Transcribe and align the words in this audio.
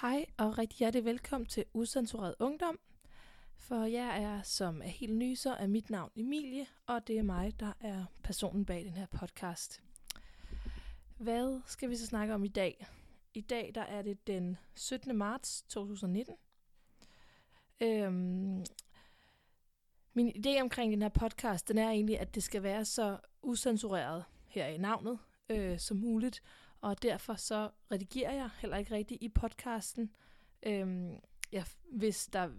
Hej 0.00 0.26
og 0.36 0.58
rigtig 0.58 0.78
hjertelig 0.78 1.04
velkommen 1.04 1.46
til 1.46 1.64
Usensureret 1.74 2.34
Ungdom. 2.38 2.78
For 3.56 3.84
jeg 3.84 4.22
er, 4.22 4.42
som 4.42 4.82
er 4.82 4.86
helt 4.86 5.16
ny, 5.16 5.34
så 5.34 5.54
er 5.54 5.66
mit 5.66 5.90
navn 5.90 6.10
Emilie, 6.16 6.66
og 6.86 7.06
det 7.06 7.18
er 7.18 7.22
mig, 7.22 7.60
der 7.60 7.72
er 7.80 8.04
personen 8.22 8.64
bag 8.64 8.84
den 8.84 8.92
her 8.92 9.06
podcast. 9.06 9.82
Hvad 11.18 11.60
skal 11.66 11.90
vi 11.90 11.96
så 11.96 12.06
snakke 12.06 12.34
om 12.34 12.44
i 12.44 12.48
dag? 12.48 12.86
I 13.34 13.40
dag 13.40 13.72
der 13.74 13.80
er 13.80 14.02
det 14.02 14.26
den 14.26 14.56
17. 14.74 15.16
marts 15.16 15.62
2019. 15.62 16.34
Øhm, 17.80 18.64
min 20.14 20.28
idé 20.36 20.60
omkring 20.60 20.92
den 20.92 21.02
her 21.02 21.08
podcast, 21.08 21.68
den 21.68 21.78
er 21.78 21.90
egentlig, 21.90 22.20
at 22.20 22.34
det 22.34 22.42
skal 22.42 22.62
være 22.62 22.84
så 22.84 23.18
usensureret 23.42 24.24
her 24.46 24.66
i 24.66 24.78
navnet 24.78 25.18
øh, 25.48 25.78
som 25.78 25.96
muligt, 25.96 26.42
og 26.84 27.02
derfor 27.02 27.34
så 27.34 27.70
redigerer 27.92 28.32
jeg 28.32 28.50
heller 28.58 28.76
ikke 28.76 28.94
rigtigt 28.94 29.22
i 29.22 29.28
podcasten. 29.28 30.10
Øhm, 30.62 31.16
ja, 31.52 31.64
hvis, 31.92 32.26
der, 32.26 32.50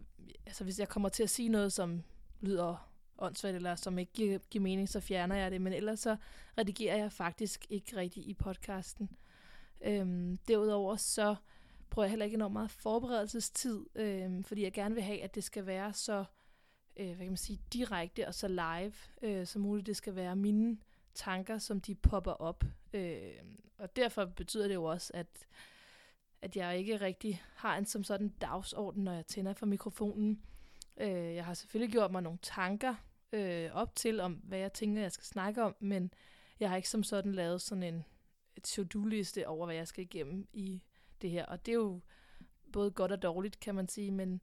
altså 0.46 0.64
hvis 0.64 0.80
jeg 0.80 0.90
kommer 0.90 1.10
til 1.10 1.24
at 1.24 1.30
sige 1.30 1.50
noget, 1.50 1.74
som 1.74 2.04
lyder 2.42 2.92
åndssvagt, 3.18 3.56
eller 3.56 3.76
som 3.76 4.00
ikke 4.00 4.14
giver, 4.14 4.38
giver 4.38 4.62
mening, 4.64 4.90
så 4.90 5.00
fjerner 5.00 5.36
jeg 5.36 5.52
det. 5.52 5.62
Men 5.62 5.74
ellers 5.74 6.00
så 6.00 6.16
redigerer 6.58 6.98
jeg 6.98 7.12
faktisk 7.12 7.66
ikke 7.70 7.98
rigtigt 7.98 8.26
i 8.28 8.34
podcasten. 8.34 9.10
Øhm, 9.82 10.38
derudover 10.48 10.96
så 10.96 11.36
prøver 11.90 12.06
jeg 12.06 12.10
heller 12.10 12.26
ikke 12.26 12.36
enormt 12.36 12.54
meget 12.54 12.72
forberedelsestid, 12.72 13.86
øhm, 13.96 14.44
fordi 14.44 14.64
jeg 14.64 14.74
gerne 14.74 14.96
vil 14.96 15.04
have, 15.04 15.24
at 15.24 15.36
det 15.36 15.44
skal 15.44 15.66
være 15.66 15.94
så 15.94 16.26
øh, 16.98 17.08
hvad 17.08 17.18
kan 17.18 17.28
man 17.28 17.38
sige, 17.38 17.62
direkte 17.74 18.28
og 18.28 18.34
så 18.34 18.48
live 18.48 18.94
øh, 19.22 19.48
som 19.48 19.62
muligt. 19.62 19.88
Det 19.88 19.96
skal 19.96 20.16
være 20.16 20.36
mine 20.36 20.78
tanker, 21.16 21.58
som 21.58 21.82
de 21.82 21.96
popper 21.96 22.32
op. 22.32 22.64
Øh, 22.94 23.34
og 23.78 23.96
derfor 23.96 24.26
betyder 24.26 24.68
det 24.68 24.76
jo 24.76 24.84
også, 24.84 25.12
at, 25.14 25.48
at 26.42 26.56
jeg 26.56 26.78
ikke 26.78 27.02
rigtig 27.02 27.44
har 27.56 27.78
en 27.78 27.86
som 27.86 28.04
sådan 28.04 28.30
dagsorden, 28.30 29.04
når 29.04 29.14
jeg 29.14 29.26
tænder 29.26 29.54
for 29.54 29.66
mikrofonen. 29.66 30.42
Øh, 30.98 31.36
jeg 31.36 31.46
har 31.46 31.54
selvfølgelig 31.54 31.92
gjort 31.92 32.12
mig 32.12 32.22
nogle 32.22 32.40
tanker 32.42 32.96
øh, 33.32 33.70
op 33.74 33.96
til, 33.96 34.20
om 34.20 34.34
hvad 34.34 34.60
jeg 34.60 34.74
tænker, 34.74 35.02
jeg 35.02 35.12
skal 35.12 35.26
snakke 35.26 35.64
om, 35.64 35.76
men 35.80 36.14
jeg 36.60 36.70
har 36.70 36.76
ikke 36.76 36.90
som 36.90 37.04
sådan 37.04 37.32
lavet 37.32 37.62
sådan 37.62 37.84
en 37.84 38.06
to-do-liste 38.64 39.48
over, 39.48 39.66
hvad 39.66 39.76
jeg 39.76 39.88
skal 39.88 40.04
igennem 40.04 40.48
i 40.54 40.82
det 41.22 41.30
her. 41.30 41.46
Og 41.46 41.66
det 41.66 41.72
er 41.72 41.76
jo 41.76 42.02
både 42.74 42.92
godt 42.92 43.12
og 43.12 43.22
dårligt, 43.22 43.60
kan 43.60 43.76
man 43.76 43.88
sige, 43.88 44.12
men, 44.12 44.42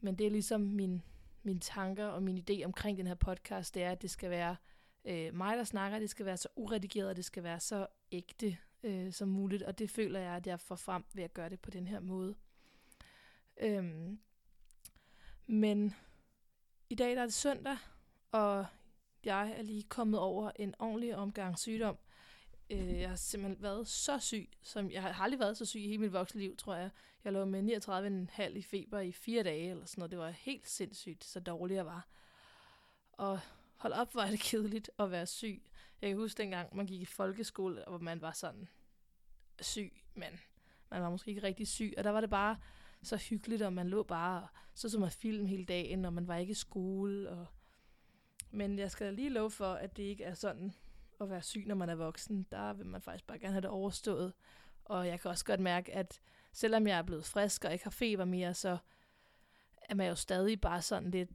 men 0.00 0.18
det 0.18 0.26
er 0.26 0.30
ligesom 0.30 0.60
min, 0.60 1.02
mine 1.42 1.60
tanker 1.60 2.06
og 2.06 2.22
min 2.22 2.44
idé 2.50 2.64
omkring 2.64 2.98
den 2.98 3.06
her 3.06 3.14
podcast, 3.14 3.74
det 3.74 3.82
er, 3.82 3.90
at 3.90 4.02
det 4.02 4.10
skal 4.10 4.30
være 4.30 4.56
øh, 5.04 5.34
mig, 5.34 5.56
der 5.56 5.64
snakker, 5.64 5.98
det 5.98 6.10
skal 6.10 6.26
være 6.26 6.36
så 6.36 6.48
uredigeret, 6.56 7.08
og 7.08 7.16
det 7.16 7.24
skal 7.24 7.42
være 7.42 7.60
så 7.60 7.86
ægte 8.12 8.58
øh, 8.82 9.12
som 9.12 9.28
muligt, 9.28 9.62
og 9.62 9.78
det 9.78 9.90
føler 9.90 10.20
jeg, 10.20 10.36
at 10.36 10.46
jeg 10.46 10.60
får 10.60 10.76
frem 10.76 11.04
ved 11.14 11.24
at 11.24 11.34
gøre 11.34 11.48
det 11.48 11.60
på 11.60 11.70
den 11.70 11.86
her 11.86 12.00
måde. 12.00 12.34
Øhm, 13.56 14.18
men 15.46 15.94
i 16.90 16.94
dag 16.94 17.16
der 17.16 17.22
er 17.22 17.26
det 17.26 17.34
søndag, 17.34 17.76
og 18.32 18.66
jeg 19.24 19.54
er 19.58 19.62
lige 19.62 19.82
kommet 19.82 20.20
over 20.20 20.50
en 20.56 20.74
ordentlig 20.78 21.16
omgang 21.16 21.58
sygdom. 21.58 21.98
Øh, 22.70 23.00
jeg 23.00 23.08
har 23.08 23.16
simpelthen 23.16 23.62
været 23.62 23.88
så 23.88 24.18
syg, 24.18 24.48
som 24.62 24.90
jeg 24.90 25.02
har 25.02 25.22
aldrig 25.22 25.40
været 25.40 25.56
så 25.56 25.64
syg 25.64 25.80
i 25.80 25.86
hele 25.86 25.98
mit 25.98 26.12
voksne 26.12 26.40
liv, 26.40 26.56
tror 26.56 26.74
jeg. 26.74 26.90
Jeg 27.24 27.32
lå 27.32 27.44
med 27.44 27.62
39,5 28.38 28.42
i 28.42 28.62
feber 28.62 29.00
i 29.00 29.12
fire 29.12 29.42
dage, 29.42 29.70
eller 29.70 29.84
sådan 29.84 30.00
noget. 30.00 30.10
Det 30.10 30.18
var 30.18 30.30
helt 30.30 30.68
sindssygt, 30.68 31.24
så 31.24 31.40
dårlig 31.40 31.74
jeg 31.74 31.86
var. 31.86 32.06
Og 33.12 33.40
hold 33.84 33.92
op, 33.92 34.12
hvor 34.12 34.22
er 34.22 34.30
det 34.30 34.40
kedeligt 34.40 34.90
at 34.98 35.10
være 35.10 35.26
syg. 35.26 35.62
Jeg 36.02 36.10
kan 36.10 36.18
huske 36.18 36.38
dengang, 36.38 36.76
man 36.76 36.86
gik 36.86 37.00
i 37.00 37.04
folkeskole, 37.04 37.84
hvor 37.86 37.98
man 37.98 38.20
var 38.20 38.32
sådan 38.32 38.68
syg, 39.60 40.02
men 40.14 40.40
man 40.90 41.02
var 41.02 41.10
måske 41.10 41.28
ikke 41.28 41.42
rigtig 41.42 41.68
syg. 41.68 41.94
Og 41.98 42.04
der 42.04 42.10
var 42.10 42.20
det 42.20 42.30
bare 42.30 42.56
så 43.02 43.16
hyggeligt, 43.16 43.62
og 43.62 43.72
man 43.72 43.88
lå 43.88 44.02
bare 44.02 44.48
så 44.74 44.88
som 44.88 45.00
man 45.00 45.10
film 45.10 45.46
hele 45.46 45.64
dagen, 45.64 46.04
og 46.04 46.12
man 46.12 46.28
var 46.28 46.36
ikke 46.36 46.50
i 46.50 46.54
skole. 46.54 47.30
Og... 47.30 47.46
Men 48.50 48.78
jeg 48.78 48.90
skal 48.90 49.14
lige 49.14 49.28
love 49.28 49.50
for, 49.50 49.72
at 49.72 49.96
det 49.96 50.02
ikke 50.02 50.24
er 50.24 50.34
sådan 50.34 50.74
at 51.20 51.30
være 51.30 51.42
syg, 51.42 51.64
når 51.66 51.74
man 51.74 51.88
er 51.88 51.94
voksen. 51.94 52.46
Der 52.50 52.72
vil 52.72 52.86
man 52.86 53.02
faktisk 53.02 53.26
bare 53.26 53.38
gerne 53.38 53.52
have 53.52 53.62
det 53.62 53.70
overstået. 53.70 54.32
Og 54.84 55.06
jeg 55.06 55.20
kan 55.20 55.30
også 55.30 55.44
godt 55.44 55.60
mærke, 55.60 55.92
at 55.92 56.20
selvom 56.52 56.86
jeg 56.86 56.98
er 56.98 57.02
blevet 57.02 57.24
frisk 57.24 57.64
og 57.64 57.72
ikke 57.72 57.84
har 57.84 57.90
feber 57.90 58.24
mere, 58.24 58.54
så 58.54 58.78
er 59.82 59.94
man 59.94 60.08
jo 60.08 60.14
stadig 60.14 60.60
bare 60.60 60.82
sådan 60.82 61.10
lidt 61.10 61.30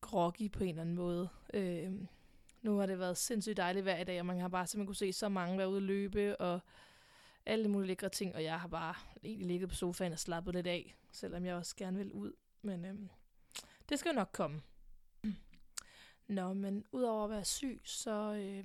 groggy 0.00 0.50
på 0.52 0.62
en 0.64 0.68
eller 0.68 0.82
anden 0.82 0.94
måde. 0.94 1.28
Øh, 1.54 1.92
nu 2.62 2.78
har 2.78 2.86
det 2.86 2.98
været 2.98 3.16
sindssygt 3.16 3.56
dejligt 3.56 3.82
hver 3.82 4.04
dag, 4.04 4.20
og 4.20 4.26
man 4.26 4.40
har 4.40 4.48
bare 4.48 4.66
simpelthen 4.66 4.86
kunne 4.86 4.96
se 4.96 5.12
så 5.12 5.28
mange 5.28 5.58
være 5.58 5.68
ude 5.68 5.76
at 5.76 5.82
løbe, 5.82 6.40
og 6.40 6.60
alle 7.46 7.68
mulige 7.68 7.88
lækre 7.88 8.08
ting, 8.08 8.34
og 8.34 8.42
jeg 8.42 8.60
har 8.60 8.68
bare 8.68 8.94
egentlig 9.24 9.46
ligget 9.46 9.68
på 9.68 9.74
sofaen 9.74 10.12
og 10.12 10.18
slappet 10.18 10.54
lidt 10.54 10.66
af, 10.66 10.96
selvom 11.12 11.44
jeg 11.44 11.54
også 11.54 11.76
gerne 11.76 11.98
vil 11.98 12.12
ud. 12.12 12.32
Men 12.62 12.84
øh, 12.84 12.94
det 13.88 13.98
skal 13.98 14.14
nok 14.14 14.30
komme. 14.32 14.60
Nå, 16.28 16.52
men 16.52 16.84
udover 16.92 17.24
at 17.24 17.30
være 17.30 17.44
syg, 17.44 17.80
så 17.84 18.34
øh, 18.34 18.64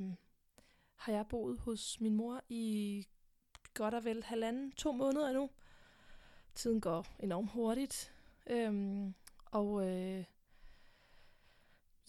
har 0.95 1.13
jeg 1.13 1.27
boet 1.27 1.59
hos 1.59 2.01
min 2.01 2.15
mor 2.15 2.41
i 2.49 3.05
godt 3.73 3.93
og 3.93 4.03
vel 4.03 4.23
halvanden, 4.23 4.71
to 4.71 4.91
måneder 4.91 5.33
nu. 5.33 5.49
Tiden 6.55 6.81
går 6.81 7.05
enormt 7.19 7.51
hurtigt. 7.51 8.13
Øhm, 8.47 9.13
og 9.45 9.89
øh, 9.89 10.23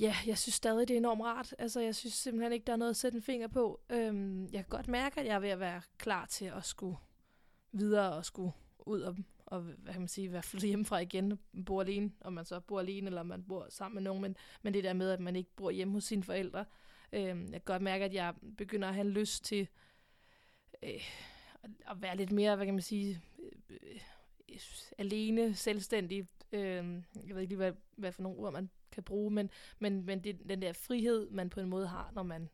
ja, 0.00 0.14
jeg 0.26 0.38
synes 0.38 0.54
stadig, 0.54 0.88
det 0.88 0.94
er 0.94 0.98
enormt 0.98 1.22
rart. 1.22 1.54
Altså, 1.58 1.80
jeg 1.80 1.94
synes 1.94 2.14
simpelthen 2.14 2.52
ikke, 2.52 2.64
der 2.64 2.72
er 2.72 2.76
noget 2.76 2.90
at 2.90 2.96
sætte 2.96 3.16
en 3.16 3.22
finger 3.22 3.48
på. 3.48 3.80
Øhm, 3.90 4.42
jeg 4.44 4.64
kan 4.64 4.68
godt 4.68 4.88
mærke, 4.88 5.20
at 5.20 5.26
jeg 5.26 5.34
er 5.34 5.38
ved 5.38 5.48
at 5.48 5.60
være 5.60 5.82
klar 5.98 6.26
til 6.26 6.44
at 6.44 6.64
skulle 6.64 6.96
videre 7.72 8.12
og 8.12 8.24
skulle 8.24 8.52
ud 8.78 9.00
og, 9.00 9.16
og 9.46 9.60
hvad 9.60 9.92
kan 9.92 10.02
man 10.02 10.08
sige, 10.08 10.32
være 10.32 10.42
flyttet 10.42 10.68
hjemmefra 10.68 10.98
igen 10.98 11.32
og 11.32 11.38
bo 11.66 11.80
alene, 11.80 12.12
om 12.20 12.32
man 12.32 12.44
så 12.44 12.60
bor 12.60 12.80
alene, 12.80 13.06
eller 13.06 13.20
om 13.20 13.26
man 13.26 13.44
bor 13.44 13.66
sammen 13.70 13.94
med 13.94 14.02
nogen, 14.02 14.22
men, 14.22 14.36
men 14.62 14.74
det 14.74 14.84
der 14.84 14.92
med, 14.92 15.10
at 15.10 15.20
man 15.20 15.36
ikke 15.36 15.50
bor 15.56 15.70
hjemme 15.70 15.94
hos 15.94 16.04
sine 16.04 16.22
forældre. 16.22 16.64
Øhm, 17.12 17.42
jeg 17.42 17.52
kan 17.52 17.64
godt 17.64 17.82
mærke, 17.82 18.04
at 18.04 18.14
jeg 18.14 18.34
begynder 18.58 18.88
at 18.88 18.94
have 18.94 19.08
lyst 19.08 19.44
til 19.44 19.68
øh, 20.82 21.02
at 21.64 22.02
være 22.02 22.16
lidt 22.16 22.32
mere, 22.32 22.56
hvad 22.56 22.66
kan 22.66 22.74
man 22.74 22.82
sige, 22.82 23.22
øh, 23.38 23.78
øh 23.82 24.00
alene, 24.98 25.54
selvstændig. 25.54 26.28
Øh, 26.52 26.60
jeg 27.26 27.34
ved 27.34 27.40
ikke 27.40 27.50
lige, 27.50 27.56
hvad, 27.56 27.72
hvad 27.96 28.12
for 28.12 28.22
nogle 28.22 28.38
ord 28.38 28.52
man 28.52 28.70
kan 28.96 29.04
bruge, 29.04 29.30
men, 29.30 29.50
men, 29.78 30.04
men 30.04 30.24
det, 30.24 30.48
den 30.48 30.62
der 30.62 30.72
frihed, 30.72 31.30
man 31.30 31.50
på 31.50 31.60
en 31.60 31.68
måde 31.68 31.86
har, 31.86 32.10
når 32.14 32.22
man 32.22 32.48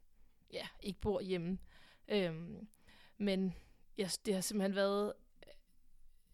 ja, 0.53 0.69
ikke 0.81 1.01
bor 1.01 1.21
hjemme. 1.21 1.59
Øhm, 2.09 2.69
men 3.19 3.55
ja, 3.99 4.09
det 4.27 4.35
har 4.35 4.41
simpelthen 4.41 4.75
været 4.75 5.13
øh, 5.47 5.53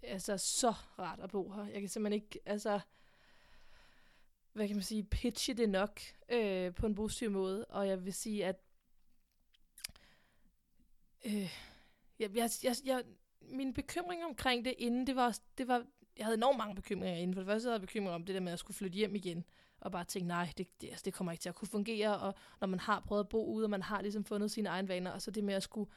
altså, 0.02 0.36
så 0.36 0.70
rart 0.98 1.20
at 1.20 1.30
bo 1.30 1.52
her. 1.52 1.64
Jeg 1.64 1.80
kan 1.80 1.88
simpelthen 1.88 2.22
ikke, 2.22 2.40
altså, 2.46 2.80
hvad 4.52 4.66
kan 4.66 4.76
man 4.76 4.82
sige, 4.82 5.04
pitche 5.04 5.54
det 5.54 5.68
nok 5.68 6.00
øh, 6.28 6.74
på 6.74 6.86
en 6.86 6.94
positiv 6.94 7.30
måde, 7.30 7.64
og 7.64 7.88
jeg 7.88 8.04
vil 8.04 8.12
sige, 8.14 8.46
at 8.46 8.56
øh, 11.26 11.52
jeg, 12.18 12.36
jeg, 12.36 12.50
jeg, 12.62 12.76
jeg, 12.84 13.04
min 13.40 13.74
bekymring 13.74 14.24
omkring 14.24 14.64
det 14.64 14.74
inden, 14.78 15.06
det 15.06 15.16
var, 15.16 15.38
det 15.58 15.68
var, 15.68 15.86
jeg 16.18 16.26
havde 16.26 16.36
enormt 16.36 16.58
mange 16.58 16.74
bekymringer 16.74 17.18
inden. 17.18 17.34
For 17.34 17.40
det 17.40 17.46
første 17.46 17.66
havde 17.66 17.74
jeg 17.74 17.80
bekymring 17.80 18.14
om 18.14 18.24
det 18.24 18.34
der 18.34 18.40
med 18.40 18.52
at 18.52 18.58
skulle 18.58 18.76
flytte 18.76 18.96
hjem 18.96 19.14
igen, 19.14 19.44
og 19.80 19.92
bare 19.92 20.04
tænke, 20.04 20.28
nej, 20.28 20.52
det, 20.58 20.80
det, 20.80 20.88
altså, 20.88 21.02
det 21.04 21.14
kommer 21.14 21.32
ikke 21.32 21.42
til 21.42 21.48
at 21.48 21.54
kunne 21.54 21.68
fungere, 21.68 22.18
og 22.18 22.34
når 22.60 22.68
man 22.68 22.80
har 22.80 23.00
prøvet 23.00 23.20
at 23.20 23.28
bo 23.28 23.46
ude, 23.46 23.66
og 23.66 23.70
man 23.70 23.82
har 23.82 24.02
ligesom 24.02 24.24
fundet 24.24 24.50
sine 24.50 24.68
egne 24.68 24.88
vaner, 24.88 25.10
og 25.10 25.22
så 25.22 25.30
det 25.30 25.44
med 25.44 25.54
at 25.54 25.62
skulle 25.62 25.90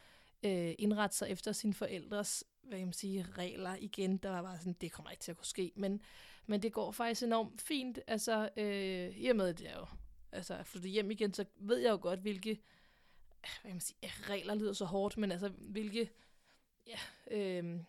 øh, 0.43 0.73
indrette 0.79 1.17
sig 1.17 1.29
efter 1.29 1.51
sine 1.51 1.73
forældres 1.73 2.43
hvad 2.71 2.79
kan 2.79 2.87
man 2.87 2.93
sige, 2.93 3.25
regler 3.37 3.75
igen, 3.79 4.17
der 4.17 4.29
var 4.29 4.41
bare 4.41 4.57
sådan, 4.57 4.75
det 4.81 4.91
kommer 4.91 5.09
ikke 5.09 5.21
til 5.21 5.31
at 5.31 5.37
kunne 5.37 5.45
ske, 5.45 5.71
men, 5.75 6.01
men 6.45 6.61
det 6.61 6.73
går 6.73 6.91
faktisk 6.91 7.23
enormt 7.23 7.61
fint, 7.61 7.99
altså 8.07 8.49
øh, 8.57 9.17
i 9.17 9.27
og 9.27 9.35
med, 9.35 9.47
at 9.47 9.61
jeg 9.61 9.73
jo, 9.77 9.85
altså 10.31 10.53
at 10.53 10.67
flytte 10.67 10.89
hjem 10.89 11.11
igen, 11.11 11.33
så 11.33 11.45
ved 11.55 11.77
jeg 11.77 11.91
jo 11.91 11.99
godt, 12.01 12.19
hvilke, 12.19 12.61
hvad 13.39 13.49
kan 13.61 13.71
man 13.71 13.81
sige, 13.81 13.97
regler 14.29 14.55
lyder 14.55 14.73
så 14.73 14.85
hårdt, 14.85 15.17
men 15.17 15.31
altså 15.31 15.47
hvilke, 15.47 16.09
ja, 16.87 16.99
øh, 17.31 17.79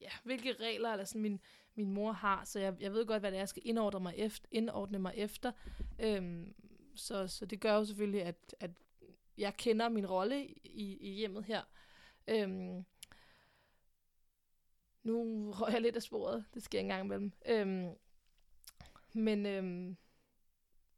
ja, 0.00 0.10
hvilke 0.24 0.52
regler 0.52 0.92
eller 0.92 1.04
sådan 1.04 1.22
min, 1.22 1.40
min 1.74 1.90
mor 1.90 2.12
har, 2.12 2.44
så 2.44 2.60
jeg, 2.60 2.76
jeg 2.80 2.92
ved 2.92 3.06
godt, 3.06 3.22
hvad 3.22 3.30
det 3.30 3.36
er, 3.36 3.40
jeg 3.40 3.48
skal 3.48 3.62
indordne 3.64 4.00
mig 4.00 4.14
efter. 4.16 4.48
Indordne 4.52 4.98
mig 4.98 5.12
efter. 5.16 5.52
Øhm, 5.98 6.54
så, 6.94 7.26
så 7.26 7.46
det 7.46 7.60
gør 7.60 7.74
jo 7.74 7.84
selvfølgelig, 7.84 8.22
at, 8.22 8.54
at 8.60 8.70
jeg 9.38 9.56
kender 9.56 9.88
min 9.88 10.06
rolle 10.06 10.46
i, 10.64 10.96
i 11.00 11.10
hjemmet 11.10 11.44
her. 11.44 11.62
Øhm, 12.28 12.84
nu 15.02 15.50
røg 15.52 15.72
jeg 15.72 15.80
lidt 15.80 15.96
af 15.96 16.02
sporet, 16.02 16.44
det 16.54 16.62
sker 16.62 16.80
en 16.80 16.88
gang 16.88 17.04
imellem. 17.04 17.32
Øhm, 17.48 17.90
men 19.12 19.46
øhm, 19.46 19.96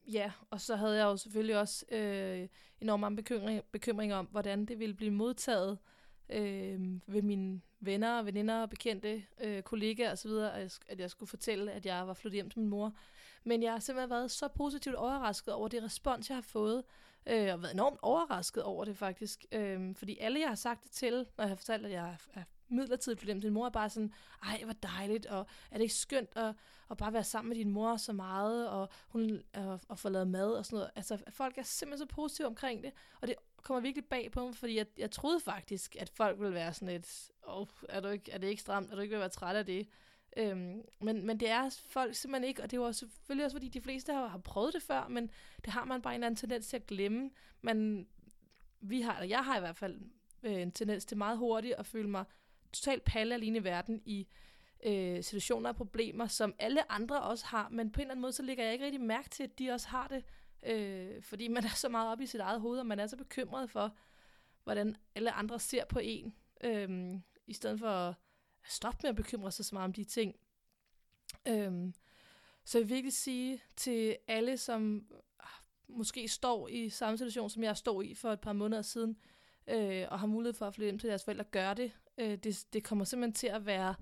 ja, 0.07 0.33
og 0.51 0.61
så 0.61 0.77
havde 0.77 0.97
jeg 0.97 1.05
jo 1.05 1.17
selvfølgelig 1.17 1.59
også 1.59 1.85
øh, 1.91 2.49
enormt 2.81 3.01
mange 3.01 3.17
bekymring, 3.17 3.65
bekymringer 3.73 4.17
om, 4.17 4.27
hvordan 4.27 4.67
det 4.67 4.79
ville 4.79 4.95
blive 4.95 5.11
modtaget 5.11 5.73
øh, 5.73 5.98
øh, 6.31 7.01
ved 7.07 7.23
mine 7.23 7.61
venner, 7.81 8.19
og 8.19 8.27
veninder, 8.27 8.63
og 8.63 8.71
bekendte, 8.71 9.25
øh, 9.41 9.63
kollegaer 9.63 10.13
osv., 10.13 10.31
at, 10.31 10.79
at 10.89 11.01
jeg 11.01 11.11
skulle 11.11 11.29
fortælle, 11.29 11.73
at 11.73 11.87
jeg 11.87 12.07
var 12.07 12.15
flyttet 12.15 12.35
hjem 12.35 12.51
til 12.51 12.61
min 12.61 12.69
mor. 12.69 12.95
Men 13.45 13.63
jeg 13.63 13.73
har 13.73 13.79
simpelthen 13.79 14.11
været 14.11 14.31
så 14.31 14.49
positivt 14.49 14.95
overrasket 14.95 15.55
over 15.55 15.69
det 15.69 15.83
respons, 15.83 16.29
jeg 16.29 16.37
har 16.37 16.43
fået, 16.43 16.85
øh, 17.27 17.53
og 17.53 17.63
været 17.63 17.75
enormt 17.75 17.99
overrasket 18.03 18.63
over 18.63 18.85
det 18.85 18.97
faktisk. 18.97 19.45
Øh, 19.53 19.95
fordi 19.95 20.19
alle, 20.21 20.41
jeg 20.41 20.49
har 20.49 20.55
sagt 20.55 20.85
det 20.85 20.91
til, 20.91 21.27
når 21.37 21.45
jeg 21.45 21.49
har 21.49 21.57
fortalt, 21.57 21.87
at 21.87 21.93
jeg 21.93 22.17
er 22.35 22.43
midlertidigt 22.69 23.21
flyttet 23.21 23.35
hjem 23.35 23.41
til 23.41 23.51
min 23.51 23.55
mor, 23.55 23.67
er 23.67 23.71
bare 23.71 23.91
sådan, 23.91 24.13
ej, 24.43 24.61
hvor 24.65 24.73
dejligt, 24.73 25.27
og 25.27 25.47
er 25.71 25.75
det 25.77 25.83
ikke 25.83 25.95
skønt 25.95 26.31
at, 26.37 26.55
at 26.91 26.97
bare 26.97 27.13
være 27.13 27.25
sammen 27.25 27.49
med 27.49 27.57
din 27.57 27.71
mor 27.71 27.97
så 27.97 28.13
meget, 28.13 28.69
og 28.69 28.89
hun 29.09 29.43
og, 29.55 29.81
og 29.89 29.99
få 29.99 30.09
lavet 30.09 30.29
mad 30.29 30.51
og 30.51 30.67
sådan 30.67 30.77
noget. 30.77 30.91
Altså, 30.97 31.23
folk 31.31 31.59
er 31.59 31.63
simpelthen 31.63 32.09
så 32.09 32.15
positive 32.15 32.47
omkring 32.47 32.83
det, 32.83 32.93
og 33.21 33.29
det 33.29 33.37
kommer 33.63 33.81
virkelig 33.81 34.05
bag 34.05 34.31
på 34.31 34.47
mig, 34.47 34.57
fordi 34.57 34.77
jeg, 34.77 34.87
jeg 34.99 35.11
troede 35.11 35.41
faktisk, 35.41 35.97
at 35.97 36.09
folk 36.09 36.41
ville 36.41 36.55
være 36.55 36.75
sådan 36.75 36.95
et, 36.95 37.31
oh, 37.43 37.67
er, 37.89 38.01
du 38.01 38.09
ikke, 38.09 38.33
er 38.33 38.39
det 38.39 38.49
ikke 38.49 38.63
stramt, 38.63 38.91
er 38.91 38.95
du 38.95 39.01
ikke 39.01 39.13
ved 39.13 39.19
at 39.19 39.21
være 39.21 39.29
træt 39.29 39.57
af 39.57 39.67
det? 39.67 39.89
Øhm, 40.37 40.83
men, 41.01 41.27
men 41.27 41.41
det 41.41 41.51
er 41.51 41.81
folk 41.87 42.15
simpelthen 42.15 42.49
ikke, 42.49 42.63
og 42.63 42.71
det 42.71 42.81
var 42.81 42.93
selvfølgelig 42.93 43.45
også, 43.45 43.55
fordi 43.55 43.69
de 43.69 43.81
fleste 43.81 44.13
har, 44.13 44.27
har 44.27 44.39
prøvet 44.39 44.75
det 44.75 44.83
før, 44.83 45.09
men 45.09 45.31
det 45.65 45.73
har 45.73 45.85
man 45.85 46.03
bare 46.03 46.15
en 46.15 46.23
anden 46.23 46.37
tendens 46.37 46.67
til 46.67 46.77
at 46.77 46.87
glemme. 46.87 47.31
Men 47.63 48.09
vi 48.81 49.01
har, 49.01 49.15
eller 49.15 49.29
jeg 49.29 49.45
har 49.45 49.57
i 49.57 49.61
hvert 49.61 49.77
fald 49.77 50.01
øh, 50.43 50.63
en 50.63 50.73
tendens 50.73 51.05
til 51.05 51.17
meget 51.17 51.39
hurtigt 51.39 51.75
at 51.75 51.87
føle 51.87 52.09
mig 52.09 52.25
totalt 52.73 53.05
palle 53.05 53.35
alene 53.35 53.59
i 53.59 53.65
verden 53.65 54.03
i 54.05 54.29
øh, 54.85 55.23
situationer 55.23 55.69
og 55.69 55.77
problemer, 55.77 56.27
som 56.27 56.55
alle 56.59 56.93
andre 56.93 57.23
også 57.23 57.47
har, 57.47 57.69
men 57.69 57.93
på 57.93 58.01
en 58.01 58.03
eller 58.03 58.13
anden 58.13 58.23
måde, 58.23 58.33
så 58.33 58.43
lægger 58.43 58.65
jeg 58.65 58.73
ikke 58.73 58.85
rigtig 58.85 59.01
mærke 59.01 59.29
til, 59.29 59.43
at 59.43 59.59
de 59.59 59.71
også 59.71 59.89
har 59.89 60.09
det, 60.09 60.25
øh, 60.63 61.23
fordi 61.23 61.49
man 61.49 61.65
er 61.65 61.75
så 61.75 61.89
meget 61.89 62.13
oppe 62.13 62.25
i 62.25 62.27
sit 62.27 62.41
eget 62.41 62.61
hoved, 62.61 62.79
og 62.79 62.87
man 62.87 63.01
er 63.01 63.07
så 63.07 63.17
bekymret 63.17 63.71
for, 63.71 63.97
hvordan 64.65 64.97
alle 65.15 65.33
andre 65.33 65.61
ser 65.61 65.85
på 65.85 65.99
en, 66.03 66.35
øh, 66.65 67.15
i 67.47 67.53
stedet 67.53 67.79
for 67.79 67.89
at 67.89 68.15
stoppe 68.65 68.99
med 69.03 69.09
at 69.09 69.17
bekymre 69.17 69.53
sig 69.53 69.65
så 69.65 69.75
meget 69.75 69.85
om 69.85 69.93
de 69.93 70.05
ting. 70.05 70.37
Øh, 71.49 71.93
så 72.65 72.79
jeg 72.79 72.89
vil 72.89 72.95
virkelig 72.95 73.13
sige 73.13 73.63
til 73.77 74.17
alle, 74.27 74.57
som 74.57 75.07
måske 75.89 76.29
står 76.29 76.69
i 76.69 76.89
samme 76.89 77.19
situation, 77.19 77.51
som 77.51 77.63
jeg 77.63 77.77
stod 77.77 78.05
i 78.05 78.15
for 78.15 78.33
et 78.33 78.41
par 78.41 78.53
måneder 78.53 78.83
siden, 78.83 79.19
øh, 79.69 80.07
og 80.11 80.21
har 80.21 80.27
mulighed 80.27 80.55
for 80.55 80.67
at 80.67 80.75
flytte 80.75 80.87
hjem 80.87 80.99
til 80.99 81.09
deres 81.09 81.25
forældre, 81.25 81.45
gør 81.45 81.75
det. 81.75 81.93
Øh, 82.19 82.39
det, 82.39 82.67
det 82.73 82.85
kommer 82.85 83.05
simpelthen 83.05 83.35
til 83.35 83.47
at 83.47 83.67
være 83.67 83.95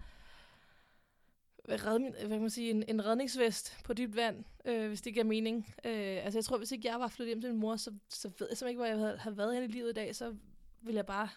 red, 1.69 1.99
hvad 1.99 2.29
kan 2.29 2.41
man 2.41 2.51
sige, 2.51 2.71
en, 2.71 2.85
en 2.89 3.05
redningsvest 3.05 3.77
på 3.85 3.93
dybt 3.93 4.17
vand, 4.17 4.45
øh, 4.65 4.89
hvis 4.89 5.03
det 5.03 5.13
giver 5.13 5.25
mening. 5.25 5.75
Øh, 5.85 6.25
altså 6.25 6.39
jeg 6.39 6.45
tror, 6.45 6.59
hvis 6.59 6.73
ikke 6.73 6.89
jeg 6.89 7.01
var 7.01 7.09
flyttet 7.09 7.29
hjem 7.29 7.41
til 7.41 7.51
min 7.51 7.61
mor, 7.61 7.77
så, 7.77 7.93
så 8.09 8.29
ved 8.39 8.47
jeg 8.51 8.57
simpelthen 8.57 8.69
ikke, 8.69 8.79
hvor 8.79 8.87
jeg 8.87 8.99
havde, 8.99 9.19
havde 9.19 9.37
været 9.37 9.55
hen 9.55 9.65
i 9.65 9.67
livet 9.67 9.91
i 9.91 9.93
dag, 9.93 10.17
så 10.17 10.35
ville 10.81 10.97
jeg 10.97 11.07
bare 11.07 11.29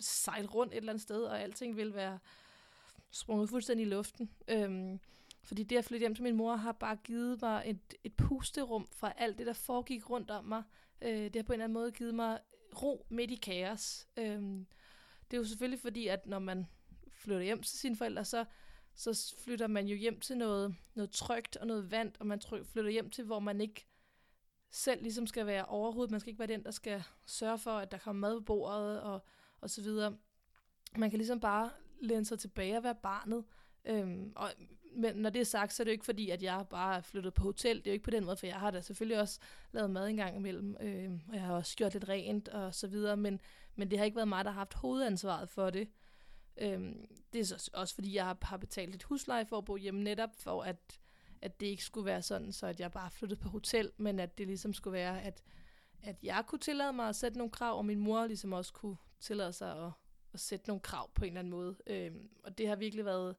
sejle 0.00 0.46
rundt 0.46 0.72
et 0.72 0.76
eller 0.76 0.92
andet 0.92 1.02
sted, 1.02 1.22
og 1.22 1.40
alting 1.40 1.76
ville 1.76 1.94
være 1.94 2.18
sprunget 3.10 3.50
fuldstændig 3.50 3.86
i 3.86 3.90
luften. 3.90 4.30
Øh, 4.48 4.98
fordi 5.42 5.62
det 5.62 5.76
at 5.76 5.84
flytte 5.84 6.02
hjem 6.02 6.14
til 6.14 6.24
min 6.24 6.36
mor 6.36 6.56
har 6.56 6.72
bare 6.72 6.96
givet 6.96 7.42
mig 7.42 7.62
et, 7.66 7.94
et 8.04 8.14
pusterum 8.14 8.86
fra 8.86 9.12
alt 9.16 9.38
det, 9.38 9.46
der 9.46 9.52
foregik 9.52 10.10
rundt 10.10 10.30
om 10.30 10.44
mig. 10.44 10.62
Øh, 11.02 11.24
det 11.24 11.36
har 11.36 11.42
på 11.42 11.52
en 11.52 11.54
eller 11.54 11.64
anden 11.64 11.74
måde 11.74 11.92
givet 11.92 12.14
mig 12.14 12.38
ro 12.82 13.06
midt 13.08 13.30
i 13.30 13.34
kaos. 13.34 14.06
Øh, 14.16 14.42
det 15.30 15.36
er 15.36 15.38
jo 15.38 15.44
selvfølgelig 15.44 15.80
fordi, 15.80 16.06
at 16.06 16.26
når 16.26 16.38
man 16.38 16.66
flytter 17.12 17.42
hjem 17.42 17.62
til 17.62 17.78
sine 17.78 17.96
forældre, 17.96 18.24
så, 18.24 18.44
så 18.94 19.34
flytter 19.38 19.66
man 19.66 19.86
jo 19.86 19.96
hjem 19.96 20.20
til 20.20 20.36
noget, 20.36 20.74
noget 20.94 21.10
trygt 21.10 21.56
og 21.56 21.66
noget 21.66 21.90
vand, 21.90 22.12
og 22.20 22.26
man 22.26 22.40
flytter 22.64 22.90
hjem 22.90 23.10
til, 23.10 23.24
hvor 23.24 23.38
man 23.38 23.60
ikke 23.60 23.86
selv 24.70 25.02
ligesom 25.02 25.26
skal 25.26 25.46
være 25.46 25.64
overhovedet. 25.64 26.10
Man 26.10 26.20
skal 26.20 26.30
ikke 26.30 26.38
være 26.38 26.48
den, 26.48 26.64
der 26.64 26.70
skal 26.70 27.02
sørge 27.26 27.58
for, 27.58 27.70
at 27.70 27.92
der 27.92 27.98
kommer 27.98 28.28
mad 28.28 28.40
på 28.40 28.44
bordet 28.44 29.00
og, 29.00 29.24
og 29.60 29.70
så 29.70 29.82
videre. 29.82 30.16
Man 30.96 31.10
kan 31.10 31.18
ligesom 31.18 31.40
bare 31.40 31.70
læne 32.00 32.24
sig 32.24 32.38
tilbage 32.38 32.76
og 32.76 32.84
være 32.84 32.94
barnet. 32.94 33.44
Øhm, 33.84 34.32
og 34.36 34.50
men 34.96 35.16
når 35.16 35.30
det 35.30 35.40
er 35.40 35.44
sagt, 35.44 35.72
så 35.72 35.82
er 35.82 35.84
det 35.84 35.90
jo 35.90 35.92
ikke 35.92 36.04
fordi, 36.04 36.30
at 36.30 36.42
jeg 36.42 36.64
bare 36.70 36.96
er 36.96 37.00
flyttet 37.00 37.34
på 37.34 37.42
hotel. 37.42 37.76
Det 37.78 37.86
er 37.86 37.90
jo 37.90 37.92
ikke 37.92 38.04
på 38.04 38.10
den 38.10 38.24
måde, 38.24 38.36
for 38.36 38.46
jeg 38.46 38.56
har 38.56 38.70
da 38.70 38.80
selvfølgelig 38.80 39.20
også 39.20 39.40
lavet 39.72 39.90
mad 39.90 40.08
en 40.08 40.16
gang 40.16 40.36
imellem, 40.36 40.76
øhm, 40.80 41.20
og 41.28 41.34
jeg 41.34 41.42
har 41.42 41.54
også 41.54 41.76
gjort 41.76 41.92
lidt 41.92 42.08
rent 42.08 42.48
og 42.48 42.74
så 42.74 42.86
videre, 42.86 43.16
men, 43.16 43.40
men 43.76 43.90
det 43.90 43.98
har 43.98 44.04
ikke 44.04 44.16
været 44.16 44.28
mig, 44.28 44.44
der 44.44 44.50
har 44.50 44.58
haft 44.58 44.74
hovedansvaret 44.74 45.48
for 45.48 45.70
det. 45.70 45.88
Øh, 46.56 46.94
det 47.32 47.40
er 47.40 47.44
så 47.44 47.70
også 47.72 47.94
fordi, 47.94 48.14
jeg 48.14 48.36
har, 48.42 48.56
betalt 48.56 48.94
et 48.94 49.02
husleje 49.02 49.46
for 49.46 49.58
at 49.58 49.64
bo 49.64 49.76
hjemme 49.76 50.02
netop, 50.02 50.30
for 50.36 50.62
at, 50.62 51.00
at 51.42 51.60
det 51.60 51.66
ikke 51.66 51.84
skulle 51.84 52.04
være 52.04 52.22
sådan, 52.22 52.52
så 52.52 52.66
at 52.66 52.80
jeg 52.80 52.92
bare 52.92 53.10
flyttede 53.10 53.40
på 53.40 53.48
hotel, 53.48 53.92
men 53.96 54.20
at 54.20 54.38
det 54.38 54.46
ligesom 54.46 54.72
skulle 54.72 54.92
være, 54.92 55.22
at, 55.22 55.42
at 56.02 56.16
jeg 56.22 56.44
kunne 56.46 56.58
tillade 56.58 56.92
mig 56.92 57.08
at 57.08 57.16
sætte 57.16 57.38
nogle 57.38 57.50
krav, 57.50 57.78
og 57.78 57.84
min 57.84 57.98
mor 57.98 58.26
ligesom 58.26 58.52
også 58.52 58.72
kunne 58.72 58.96
tillade 59.20 59.52
sig 59.52 59.84
at, 59.84 59.90
at 60.32 60.40
sætte 60.40 60.68
nogle 60.68 60.80
krav 60.80 61.10
på 61.14 61.24
en 61.24 61.28
eller 61.28 61.38
anden 61.38 61.50
måde. 61.50 61.76
Øh, 61.86 62.12
og 62.44 62.58
det 62.58 62.68
har 62.68 62.76
virkelig 62.76 63.04
været 63.04 63.36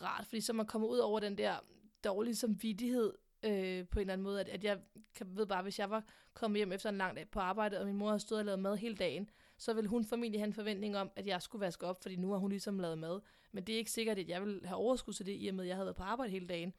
rart, 0.00 0.26
fordi 0.26 0.40
så 0.40 0.52
man 0.52 0.66
kommer 0.66 0.88
ud 0.88 0.98
over 0.98 1.20
den 1.20 1.38
der 1.38 1.56
dårlige 2.04 2.34
samvittighed 2.34 3.12
øh, 3.42 3.88
på 3.88 3.98
en 3.98 4.00
eller 4.00 4.12
anden 4.12 4.24
måde, 4.24 4.40
at, 4.40 4.48
at 4.48 4.64
jeg 4.64 4.80
kan, 5.14 5.36
ved 5.36 5.46
bare, 5.46 5.62
hvis 5.62 5.78
jeg 5.78 5.90
var 5.90 6.04
kommet 6.34 6.58
hjem 6.58 6.72
efter 6.72 6.88
en 6.88 6.98
lang 6.98 7.16
dag 7.16 7.28
på 7.30 7.40
arbejde, 7.40 7.80
og 7.80 7.86
min 7.86 7.96
mor 7.96 8.10
har 8.10 8.18
stået 8.18 8.38
og 8.38 8.44
lavet 8.44 8.58
mad 8.58 8.76
hele 8.76 8.96
dagen, 8.96 9.30
så 9.56 9.74
vil 9.74 9.86
hun 9.86 10.04
formentlig 10.04 10.40
have 10.40 10.46
en 10.46 10.52
forventning 10.52 10.96
om, 10.96 11.10
at 11.16 11.26
jeg 11.26 11.42
skulle 11.42 11.60
vaske 11.60 11.86
op, 11.86 12.02
fordi 12.02 12.16
nu 12.16 12.30
har 12.30 12.38
hun 12.38 12.50
ligesom 12.50 12.78
lavet 12.78 12.98
mad. 12.98 13.20
Men 13.52 13.64
det 13.64 13.72
er 13.72 13.78
ikke 13.78 13.90
sikkert, 13.90 14.18
at 14.18 14.28
jeg 14.28 14.42
vil 14.42 14.60
have 14.64 14.76
overskud 14.76 15.12
til 15.12 15.26
det, 15.26 15.36
i 15.40 15.48
og 15.48 15.54
med, 15.54 15.64
at 15.64 15.68
jeg 15.68 15.76
havde 15.76 15.86
været 15.86 15.96
på 15.96 16.02
arbejde 16.02 16.30
hele 16.30 16.46
dagen. 16.46 16.74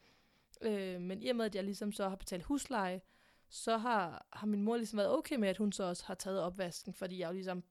Øh, 0.60 1.00
men 1.00 1.22
i 1.22 1.28
og 1.28 1.36
med, 1.36 1.44
at 1.44 1.54
jeg 1.54 1.64
ligesom 1.64 1.92
så 1.92 2.08
har 2.08 2.16
betalt 2.16 2.42
husleje, 2.42 3.00
så 3.48 3.76
har, 3.76 4.26
har 4.32 4.46
min 4.46 4.62
mor 4.62 4.76
ligesom 4.76 4.96
været 4.96 5.10
okay 5.10 5.36
med, 5.36 5.48
at 5.48 5.56
hun 5.56 5.72
så 5.72 5.84
også 5.84 6.04
har 6.06 6.14
taget 6.14 6.40
opvasken, 6.40 6.94
fordi 6.94 7.18
jeg 7.18 7.28
jo 7.28 7.32
ligesom 7.32 7.64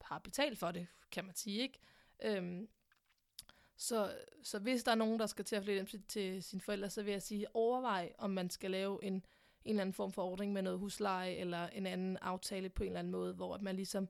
har 0.00 0.18
betalt 0.18 0.58
for 0.58 0.70
det, 0.70 0.86
kan 1.10 1.24
man 1.24 1.34
sige, 1.34 1.60
ikke? 1.60 1.78
Øhm, 2.22 2.68
så, 3.76 4.14
så 4.42 4.58
hvis 4.58 4.82
der 4.82 4.90
er 4.90 4.96
nogen, 4.96 5.18
der 5.18 5.26
skal 5.26 5.44
til 5.44 5.56
at 5.56 5.62
flytte 5.62 5.74
hjem 5.74 5.86
til, 5.86 6.02
til 6.08 6.42
sine 6.42 6.60
forældre, 6.60 6.90
så 6.90 7.02
vil 7.02 7.12
jeg 7.12 7.22
sige, 7.22 7.56
overvej, 7.56 8.12
om 8.18 8.30
man 8.30 8.50
skal 8.50 8.70
lave 8.70 9.04
en, 9.04 9.14
en 9.14 9.24
eller 9.64 9.80
anden 9.80 9.94
form 9.94 10.12
for 10.12 10.24
ordning 10.24 10.52
med 10.52 10.62
noget 10.62 10.78
husleje, 10.78 11.32
eller 11.32 11.68
en 11.68 11.86
anden 11.86 12.16
aftale 12.16 12.68
på 12.68 12.82
en 12.82 12.88
eller 12.88 12.98
anden 12.98 13.10
måde, 13.10 13.34
hvor 13.34 13.58
man 13.58 13.76
ligesom, 13.76 14.08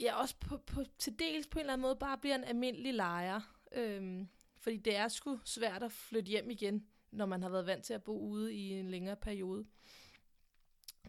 jeg 0.00 0.14
også 0.14 0.36
på, 0.40 0.56
på, 0.56 0.84
til 0.98 1.18
dels 1.18 1.46
på 1.46 1.58
en 1.58 1.60
eller 1.60 1.72
anden 1.72 1.82
måde, 1.82 1.96
bare 1.96 2.18
bliver 2.18 2.34
en 2.34 2.44
almindelig 2.44 2.94
lejer. 2.94 3.40
Øhm, 3.72 4.28
fordi 4.58 4.76
det 4.76 4.96
er 4.96 5.08
sgu 5.08 5.38
svært 5.44 5.82
at 5.82 5.92
flytte 5.92 6.30
hjem 6.30 6.50
igen, 6.50 6.86
når 7.10 7.26
man 7.26 7.42
har 7.42 7.48
været 7.48 7.66
vant 7.66 7.84
til 7.84 7.94
at 7.94 8.02
bo 8.02 8.20
ude 8.20 8.54
i 8.54 8.72
en 8.72 8.90
længere 8.90 9.16
periode. 9.16 9.66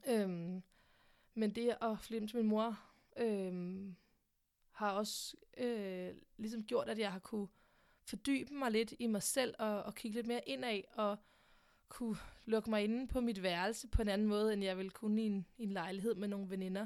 Øhm, 0.08 0.64
men 1.34 1.56
det 1.56 1.78
at 1.82 2.00
flytte 2.00 2.28
til 2.28 2.38
min 2.38 2.48
mor, 2.48 2.80
øhm, 3.18 3.96
har 4.72 4.92
også 4.92 5.38
øh, 5.58 6.16
ligesom 6.38 6.64
gjort, 6.64 6.90
at 6.90 7.00
jeg 7.00 7.12
har 7.12 7.20
kunne 7.20 7.48
fordybe 8.06 8.54
mig 8.54 8.72
lidt 8.72 8.94
i 9.00 9.08
mig 9.08 9.24
selv 9.24 9.56
og, 9.60 9.84
og 9.84 9.96
kigge 9.96 10.16
lidt 10.16 10.28
mere 10.28 10.50
indad 10.50 10.82
og 10.94 11.18
kunne 11.90 12.18
lukke 12.46 12.70
mig 12.70 12.84
inde 12.84 13.08
på 13.08 13.22
mit 13.22 13.44
værelse 13.44 13.88
på 13.88 14.02
en 14.02 14.10
anden 14.10 14.28
måde, 14.28 14.54
end 14.54 14.64
jeg 14.64 14.78
ville 14.78 14.90
kunne 14.90 15.24
i 15.24 15.26
en, 15.26 15.46
i 15.58 15.64
en 15.64 15.72
lejlighed 15.72 16.16
med 16.16 16.28
nogle 16.28 16.50
veninder. 16.50 16.86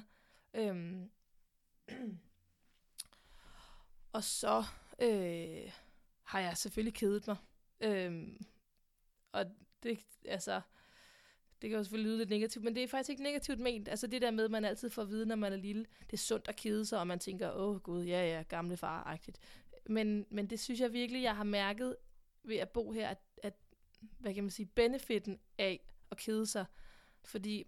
Øhm. 0.53 1.11
og 4.13 4.23
så 4.23 4.63
øh, 5.01 5.71
har 6.23 6.39
jeg 6.39 6.57
selvfølgelig 6.57 6.93
kedet 6.93 7.27
mig. 7.27 7.37
Øhm. 7.81 8.45
Og 9.31 9.45
det, 9.83 9.99
altså, 10.25 10.61
det 11.61 11.69
kan 11.69 11.77
jo 11.77 11.83
selvfølgelig 11.83 12.09
lyde 12.09 12.17
lidt 12.17 12.29
negativt, 12.29 12.65
men 12.65 12.75
det 12.75 12.83
er 12.83 12.87
faktisk 12.87 13.09
ikke 13.09 13.23
negativt 13.23 13.59
ment. 13.59 13.87
Altså 13.87 14.07
det 14.07 14.21
der 14.21 14.31
med, 14.31 14.45
at 14.45 14.51
man 14.51 14.65
altid 14.65 14.89
får 14.89 15.01
at 15.01 15.09
vide, 15.09 15.25
når 15.25 15.35
man 15.35 15.53
er 15.53 15.57
lille, 15.57 15.85
det 16.01 16.13
er 16.13 16.17
sundt 16.17 16.47
at 16.47 16.55
kede 16.55 16.85
sig, 16.85 16.99
og 16.99 17.07
man 17.07 17.19
tænker, 17.19 17.51
åh 17.51 17.77
gud, 17.77 18.03
ja 18.03 18.35
ja, 18.35 18.41
gamle 18.41 18.77
far-agtigt. 18.77 19.39
Men, 19.85 20.25
men 20.29 20.49
det 20.49 20.59
synes 20.59 20.79
jeg 20.79 20.93
virkelig, 20.93 21.23
jeg 21.23 21.35
har 21.35 21.43
mærket 21.43 21.95
ved 22.43 22.57
at 22.57 22.69
bo 22.69 22.91
her, 22.91 23.09
at, 23.09 23.17
at 23.43 23.53
hvad 24.19 24.33
kan 24.33 24.43
man 24.43 24.51
sige, 24.51 24.65
benefitten 24.65 25.39
af 25.57 25.87
at 26.11 26.17
kede 26.17 26.45
sig. 26.45 26.65
Fordi, 27.23 27.65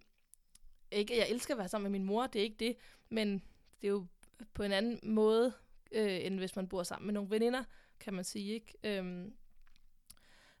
ikke 0.90 1.18
jeg 1.18 1.30
elsker 1.30 1.54
at 1.54 1.58
være 1.58 1.68
sammen 1.68 1.92
med 1.92 1.98
min 1.98 2.06
mor, 2.06 2.26
det 2.26 2.38
er 2.38 2.42
ikke 2.42 2.56
det, 2.56 2.76
men 3.08 3.42
det 3.80 3.86
er 3.86 3.92
jo 3.92 4.06
på 4.54 4.62
en 4.62 4.72
anden 4.72 5.00
måde, 5.02 5.52
øh, 5.92 6.26
end 6.26 6.38
hvis 6.38 6.56
man 6.56 6.68
bor 6.68 6.82
sammen 6.82 7.06
med 7.06 7.14
nogle 7.14 7.30
veninder, 7.30 7.64
kan 8.00 8.14
man 8.14 8.24
sige, 8.24 8.54
ikke? 8.54 8.74
Øhm, 8.84 9.34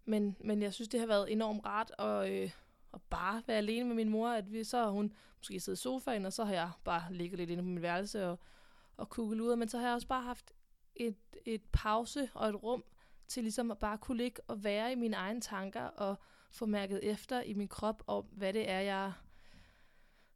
men, 0.04 0.36
men 0.40 0.62
jeg 0.62 0.74
synes, 0.74 0.88
det 0.88 1.00
har 1.00 1.06
været 1.06 1.32
enormt 1.32 1.66
rart 1.66 1.92
at, 1.98 2.32
øh, 2.32 2.50
at 2.94 3.02
bare 3.02 3.42
være 3.46 3.56
alene 3.56 3.86
med 3.86 3.94
min 3.94 4.08
mor, 4.08 4.28
at 4.28 4.52
vi, 4.52 4.64
så 4.64 4.78
har 4.78 4.90
hun 4.90 5.12
måske 5.38 5.60
siddet 5.60 5.78
i 5.78 5.82
sofaen, 5.82 6.26
og 6.26 6.32
så 6.32 6.44
har 6.44 6.52
jeg 6.52 6.70
bare 6.84 7.12
ligget 7.12 7.38
lidt 7.38 7.50
inde 7.50 7.62
på 7.62 7.68
min 7.68 7.82
værelse 7.82 8.26
og, 8.26 8.38
og 8.96 9.08
kugget 9.08 9.40
ud, 9.40 9.56
men 9.56 9.68
så 9.68 9.78
har 9.78 9.86
jeg 9.86 9.94
også 9.94 10.06
bare 10.06 10.22
haft 10.22 10.52
et, 10.96 11.16
et 11.44 11.62
pause 11.72 12.30
og 12.34 12.48
et 12.48 12.62
rum 12.62 12.84
til 13.28 13.42
ligesom 13.42 13.70
at 13.70 13.78
bare 13.78 13.98
kunne 13.98 14.16
ligge 14.16 14.42
og 14.46 14.64
være 14.64 14.92
i 14.92 14.94
mine 14.94 15.16
egne 15.16 15.40
tanker 15.40 15.82
og 15.82 16.16
få 16.50 16.66
mærket 16.66 17.00
efter 17.02 17.40
i 17.40 17.54
min 17.54 17.68
krop 17.68 18.02
om, 18.06 18.24
hvad 18.24 18.52
det 18.52 18.70
er, 18.70 18.80
jeg 18.80 19.12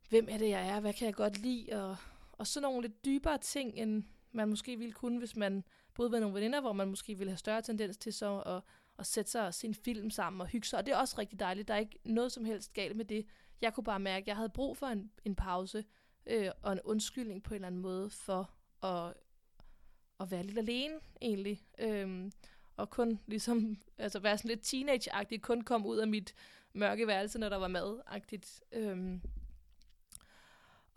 hvem 0.09 0.27
er 0.31 0.39
det, 0.39 0.49
jeg 0.49 0.69
er, 0.69 0.81
hvad 0.81 0.93
kan 0.93 1.07
jeg 1.07 1.15
godt 1.15 1.39
lide, 1.39 1.73
og, 1.73 1.97
og 2.39 2.47
sådan 2.47 2.63
nogle 2.63 2.83
lidt 2.83 3.05
dybere 3.05 3.39
ting, 3.39 3.75
end 3.75 4.05
man 4.33 4.49
måske 4.49 4.77
ville 4.77 4.93
kunne, 4.93 5.19
hvis 5.19 5.37
man 5.37 5.65
boede 5.95 6.13
ved 6.13 6.21
nogle 6.21 6.35
veninder, 6.35 6.61
hvor 6.61 6.73
man 6.73 6.89
måske 6.89 7.19
ville 7.19 7.31
have 7.31 7.39
større 7.39 7.63
tendens 7.63 7.97
til 7.97 8.13
så 8.13 8.41
at 8.41 8.63
at 8.99 9.07
sætte 9.07 9.31
sig 9.31 9.47
og 9.47 9.55
se 9.55 9.67
en 9.67 9.75
film 9.75 10.11
sammen 10.11 10.41
og 10.41 10.47
hygge 10.47 10.67
sig. 10.67 10.79
Og 10.79 10.87
det 10.87 10.93
er 10.93 10.97
også 10.97 11.19
rigtig 11.19 11.41
dejligt. 11.41 11.69
Der 11.69 11.75
er 11.75 11.79
ikke 11.79 11.99
noget 12.05 12.33
som 12.33 12.45
helst 12.45 12.73
galt 12.73 12.97
med 12.97 13.05
det. 13.05 13.27
Jeg 13.61 13.75
kunne 13.75 13.85
bare 13.85 14.01
mærke, 14.01 14.25
at 14.25 14.29
jeg 14.29 14.37
havde 14.37 14.49
brug 14.49 14.77
for 14.77 14.87
en, 14.87 15.11
en 15.25 15.35
pause 15.35 15.85
øh, 16.27 16.51
og 16.63 16.73
en 16.73 16.81
undskyldning 16.85 17.43
på 17.43 17.55
en 17.55 17.55
eller 17.55 17.67
anden 17.67 17.81
måde 17.81 18.11
for 18.11 18.51
at, 18.83 19.15
at 20.21 20.31
være 20.31 20.43
lidt 20.43 20.59
alene 20.59 20.95
egentlig. 21.23 21.63
Øh, 21.79 22.31
og 22.77 22.91
kun 22.91 23.21
ligesom, 23.27 23.79
altså 23.99 24.19
være 24.19 24.39
sådan 24.39 24.49
lidt 24.49 24.63
teenage 24.63 25.39
kun 25.39 25.61
komme 25.61 25.87
ud 25.87 25.97
af 25.97 26.09
mit 26.09 26.35
mørke 26.73 27.07
værelse, 27.07 27.39
når 27.39 27.49
der 27.49 27.57
var 27.57 27.69
mad-agtigt. 27.69 28.61
Øh, 28.73 29.19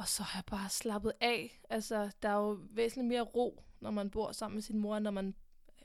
og 0.01 0.07
så 0.07 0.23
har 0.23 0.39
jeg 0.39 0.45
bare 0.45 0.69
slappet 0.69 1.13
af. 1.21 1.61
Altså, 1.69 2.11
der 2.21 2.29
er 2.29 2.35
jo 2.35 2.59
væsentligt 2.69 3.07
mere 3.07 3.21
ro, 3.21 3.63
når 3.79 3.91
man 3.91 4.09
bor 4.09 4.31
sammen 4.31 4.55
med 4.55 4.61
sin 4.61 4.79
mor, 4.79 4.99
når 4.99 5.11
man 5.11 5.35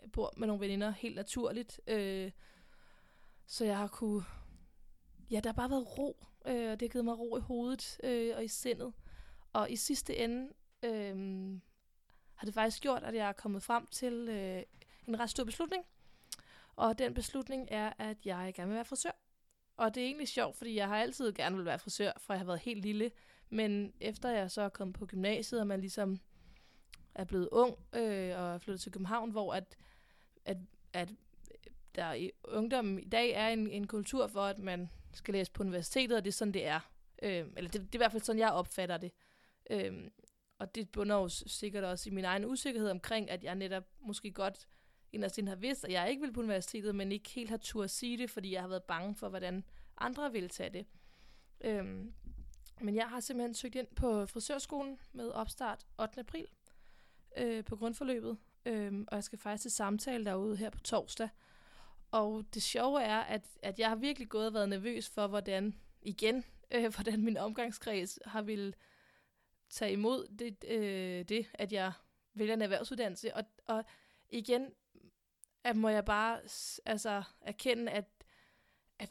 øh, 0.03 0.13
bor 0.13 0.35
med 0.37 0.47
nogle 0.47 0.61
veninder 0.61 0.91
helt 0.91 1.17
naturligt. 1.17 1.81
Øh, 1.87 2.31
så 3.47 3.65
jeg 3.65 3.79
har 3.79 3.89
kunne... 3.89 4.25
Ja, 5.31 5.41
der 5.41 5.49
har 5.49 5.55
bare 5.55 5.71
været 5.71 5.99
ro, 5.99 6.27
øh, 6.47 6.71
og 6.71 6.81
det 6.81 6.89
har 6.89 6.93
givet 6.93 7.05
mig 7.05 7.19
ro 7.19 7.37
i 7.37 7.41
hovedet 7.41 8.01
øh, 8.05 8.37
og 8.37 8.45
i 8.45 8.49
sindet. 8.49 8.93
Og 9.53 9.71
i 9.71 9.77
sidste 9.77 10.17
ende 10.17 10.53
øh, 10.83 11.61
har 12.35 12.45
det 12.45 12.55
faktisk 12.55 12.83
gjort, 12.83 13.03
at 13.03 13.15
jeg 13.15 13.29
er 13.29 13.33
kommet 13.33 13.63
frem 13.63 13.87
til 13.87 14.29
øh, 14.29 14.63
en 15.09 15.21
ret 15.21 15.31
stor 15.31 15.45
beslutning. 15.45 15.85
Og 16.77 16.99
den 16.99 17.15
beslutning 17.15 17.69
er, 17.71 17.93
at 17.99 18.27
jeg 18.27 18.53
gerne 18.55 18.69
vil 18.69 18.77
være 18.77 18.85
frisør. 18.85 19.11
Og 19.77 19.95
det 19.95 20.01
er 20.01 20.07
egentlig 20.07 20.29
sjovt, 20.29 20.57
fordi 20.57 20.75
jeg 20.75 20.89
har 20.89 20.97
altid 20.97 21.33
gerne 21.33 21.57
vil 21.57 21.65
være 21.65 21.79
frisør, 21.79 22.13
fra 22.19 22.35
jeg 22.35 22.41
har 22.41 22.47
været 22.47 22.61
helt 22.61 22.83
lille. 22.83 23.11
Men 23.51 23.93
efter 24.01 24.31
jeg 24.31 24.51
så 24.51 24.63
er 24.63 24.69
kommet 24.69 24.97
på 24.97 25.07
gymnasiet, 25.07 25.61
og 25.61 25.67
man 25.67 25.81
ligesom 25.81 26.21
er 27.15 27.25
blevet 27.25 27.49
ung 27.53 27.79
øh, 27.93 28.39
og 28.39 28.55
er 28.55 28.59
flyttet 28.59 28.81
til 28.81 28.93
København, 28.93 29.31
hvor 29.31 29.55
at, 29.55 29.77
at, 30.45 30.57
at 30.93 31.13
der 31.95 32.13
i 32.13 32.31
ungdommen 32.45 32.99
i 32.99 33.09
dag 33.09 33.31
er 33.31 33.49
en, 33.49 33.71
en 33.71 33.87
kultur 33.87 34.27
for, 34.27 34.41
at 34.41 34.59
man 34.59 34.91
skal 35.15 35.35
læse 35.35 35.53
på 35.53 35.63
universitetet, 35.63 36.17
og 36.17 36.25
det 36.25 36.31
er 36.31 36.33
sådan, 36.33 36.55
det 36.55 36.67
er. 36.67 36.81
Øh, 37.23 37.47
eller 37.57 37.71
det, 37.71 37.73
det 37.73 37.95
er 37.95 37.97
i 37.97 37.97
hvert 37.97 38.13
fald 38.13 38.23
sådan, 38.23 38.41
jeg 38.41 38.53
opfatter 38.53 38.97
det. 38.97 39.13
Øh, 39.71 40.11
og 40.59 40.75
det 40.75 40.89
bunder 40.89 41.17
jo 41.17 41.29
sikkert 41.29 41.85
også 41.85 42.09
i 42.09 42.13
min 42.13 42.25
egen 42.25 42.45
usikkerhed 42.45 42.91
omkring, 42.91 43.31
at 43.31 43.45
jeg 43.45 43.55
netop 43.55 43.85
måske 44.01 44.33
godt 44.33 44.69
inderst 45.13 45.41
har 45.49 45.57
vidst, 45.57 45.85
at 45.85 45.93
jeg 45.93 46.11
ikke 46.11 46.23
vil 46.23 46.33
på 46.33 46.41
universitetet, 46.41 46.95
men 46.95 47.13
ikke 47.13 47.31
helt 47.31 47.51
har 47.51 47.57
tur 47.57 47.85
at 47.85 47.91
sige 47.91 48.19
det, 48.19 48.31
fordi 48.31 48.53
jeg 48.53 48.61
har 48.61 48.69
været 48.69 48.83
bange 48.83 49.15
for, 49.15 49.29
hvordan 49.29 49.65
andre 49.99 50.33
vil 50.33 50.49
tage 50.49 50.71
det. 50.71 50.87
Øhm, 51.61 52.15
men 52.81 52.95
jeg 52.95 53.09
har 53.09 53.21
simpelthen 53.21 53.55
søgt 53.55 53.75
ind 53.75 53.87
på 53.97 54.27
frisørskolen 54.27 54.99
med 55.13 55.31
opstart 55.31 55.87
8. 56.01 56.21
april 56.21 56.47
øh, 57.37 57.65
på 57.65 57.77
grundforløbet, 57.77 58.39
øh, 58.67 59.05
og 59.09 59.15
jeg 59.15 59.25
skal 59.25 59.39
faktisk 59.39 59.63
til 59.63 59.71
samtale 59.71 60.25
derude 60.25 60.57
her 60.57 60.71
på 60.71 60.81
torsdag. 60.81 61.29
Og 62.11 62.45
det 62.55 62.63
sjove 62.63 63.03
er, 63.03 63.21
at, 63.21 63.47
at 63.63 63.79
jeg 63.79 63.89
har 63.89 63.97
virkelig 63.97 64.29
gået 64.29 64.47
og 64.47 64.55
været 64.55 64.69
nervøs 64.69 65.09
for, 65.09 65.27
hvordan, 65.27 65.75
igen, 66.03 66.45
øh, 66.71 66.87
hvordan 66.95 67.25
min 67.25 67.37
omgangskreds 67.37 68.19
har 68.25 68.43
vil 68.43 68.75
tage 69.71 69.93
imod 69.93 70.27
det, 70.39 70.65
øh, 70.69 71.25
det, 71.25 71.47
at 71.55 71.73
jeg 71.73 71.93
vælger 72.35 72.55
en 72.55 72.63
erhvervsuddannelse. 72.63 73.35
Og, 73.35 73.45
og 73.67 73.85
igen, 74.29 74.71
at 75.65 75.77
må 75.77 75.89
jeg 75.89 76.05
bare 76.05 76.41
altså, 76.87 77.23
erkende, 77.41 77.93
at, 77.93 78.05
at 78.99 79.11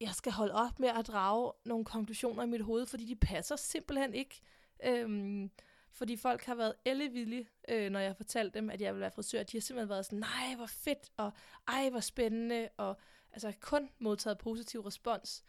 jeg 0.00 0.14
skal 0.14 0.32
holde 0.32 0.54
op 0.54 0.78
med 0.78 0.88
at 0.88 1.06
drage 1.06 1.52
nogle 1.64 1.84
konklusioner 1.84 2.42
i 2.42 2.46
mit 2.46 2.60
hoved, 2.60 2.86
fordi 2.86 3.04
de 3.04 3.16
passer 3.16 3.56
simpelthen 3.56 4.14
ikke. 4.14 4.40
Øhm, 4.84 5.50
fordi 5.90 6.16
folk 6.16 6.44
har 6.44 6.54
været 6.54 6.74
ellevillige, 6.84 7.48
øh, 7.68 7.90
når 7.90 8.00
jeg 8.00 8.08
har 8.08 8.14
fortalt 8.14 8.54
dem, 8.54 8.70
at 8.70 8.80
jeg 8.80 8.94
vil 8.94 9.00
være 9.00 9.10
frisør. 9.10 9.42
De 9.42 9.56
har 9.56 9.60
simpelthen 9.60 9.88
været 9.88 10.06
sådan, 10.06 10.18
nej, 10.18 10.54
hvor 10.56 10.66
fedt, 10.66 11.10
og 11.16 11.32
ej, 11.68 11.90
hvor 11.90 12.00
spændende, 12.00 12.68
og 12.76 12.96
altså 13.32 13.52
kun 13.60 13.90
modtaget 13.98 14.38
positiv 14.38 14.80
respons. 14.80 15.44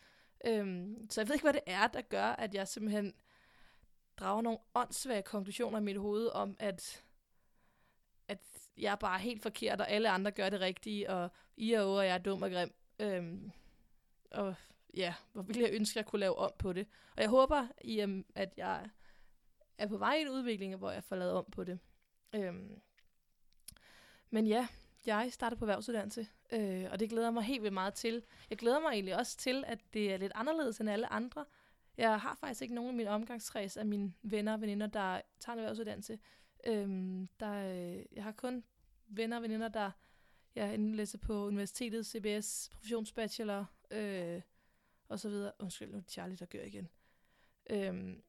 Øhm, 0.46 1.08
så 1.10 1.22
jeg 1.22 1.28
ved 1.28 1.36
ikke, 1.36 1.44
hvad 1.44 1.54
det 1.54 1.62
er, 1.66 1.88
der 1.88 2.02
gør, 2.02 2.26
at 2.26 2.54
jeg 2.54 2.68
simpelthen 2.68 3.14
drager 4.18 4.42
nogle 4.42 4.60
åndssvage 4.74 5.22
konklusioner 5.22 5.78
i 5.78 5.82
mit 5.82 5.98
hoved 5.98 6.28
om, 6.28 6.56
at, 6.60 7.06
at 8.28 8.40
jeg 8.78 8.92
er 8.92 8.96
bare 8.96 9.20
helt 9.20 9.42
forkert, 9.42 9.82
og 9.82 9.90
alle 9.90 10.10
andre 10.10 10.32
gør 10.32 10.50
det 10.50 10.60
rigtige, 10.60 11.10
og 11.10 11.32
I 11.58 11.74
er 11.74 11.82
over, 11.82 12.00
og 12.00 12.06
jeg 12.06 12.14
er 12.14 12.18
dum 12.18 12.42
og 12.42 12.52
grim. 12.52 12.74
Øhm, 13.00 13.52
og 14.32 14.56
ja, 14.94 15.14
hvor 15.34 15.42
ville 15.42 15.62
jeg 15.62 15.74
ønske, 15.74 15.92
at 15.92 15.96
jeg 15.96 16.06
kunne 16.06 16.20
lave 16.20 16.38
om 16.38 16.52
på 16.58 16.74
det. 16.74 16.88
Og 17.16 17.22
jeg 17.22 17.30
håber, 17.30 17.68
i, 17.82 18.24
at 18.36 18.54
jeg 18.58 18.90
er 19.78 19.88
på 19.88 19.98
vej 19.98 20.16
i 20.16 20.22
en 20.22 20.30
udvikling, 20.30 20.76
hvor 20.76 20.92
jeg 20.92 21.04
får 21.04 21.16
lavet 21.16 21.34
om 21.34 21.46
på 21.52 21.64
det. 21.64 21.80
Øhm, 22.34 22.82
men 24.30 24.48
ja, 24.48 24.68
jeg 25.06 25.28
starter 25.32 25.58
på 25.58 25.66
erhvervsuddannelse, 25.66 26.28
øh, 26.52 26.86
og 26.92 27.00
det 27.00 27.10
glæder 27.10 27.32
mig 27.32 27.44
helt 27.44 27.62
vildt 27.62 27.74
meget 27.74 27.94
til. 27.94 28.24
Jeg 28.50 28.58
glæder 28.58 28.80
mig 28.80 28.90
egentlig 28.92 29.16
også 29.16 29.38
til, 29.38 29.64
at 29.68 29.80
det 29.94 30.14
er 30.14 30.18
lidt 30.18 30.32
anderledes 30.36 30.80
end 30.80 30.90
alle 30.90 31.14
andre. 31.14 31.46
Jeg 31.98 32.20
har 32.20 32.36
faktisk 32.36 32.62
ikke 32.62 32.76
nogen 32.76 32.94
i 32.94 32.98
min 32.98 33.08
omgangskreds 33.08 33.78
af 33.78 33.86
mine 33.86 34.14
venner 34.22 34.54
og 34.54 34.62
veninder, 34.62 34.88
der 34.88 35.22
tager 35.40 35.54
en 35.54 35.60
erhvervsuddannelse. 35.60 36.20
Øhm, 36.68 37.28
der, 37.40 37.54
øh, 37.54 38.06
jeg 38.12 38.24
har 38.24 38.32
kun 38.32 38.64
venner 39.08 39.38
og 39.38 39.44
veninder, 39.44 39.68
der 39.68 39.92
jeg 40.56 40.74
enten 40.74 40.96
læser 40.96 41.18
på 41.18 41.48
universitetet, 41.48 42.06
CBS, 42.06 42.70
professionsbachelor, 42.70 43.66
øh, 43.92 44.42
og 45.08 45.20
så 45.20 45.30
videre. 45.30 45.52
Undskyld, 45.60 45.90
nu 45.90 45.98
er 45.98 46.02
det 46.02 46.12
Charlie, 46.12 46.38
der 46.38 46.46
gør 46.46 46.62
igen. 46.64 46.90
Øhm, 47.70 48.24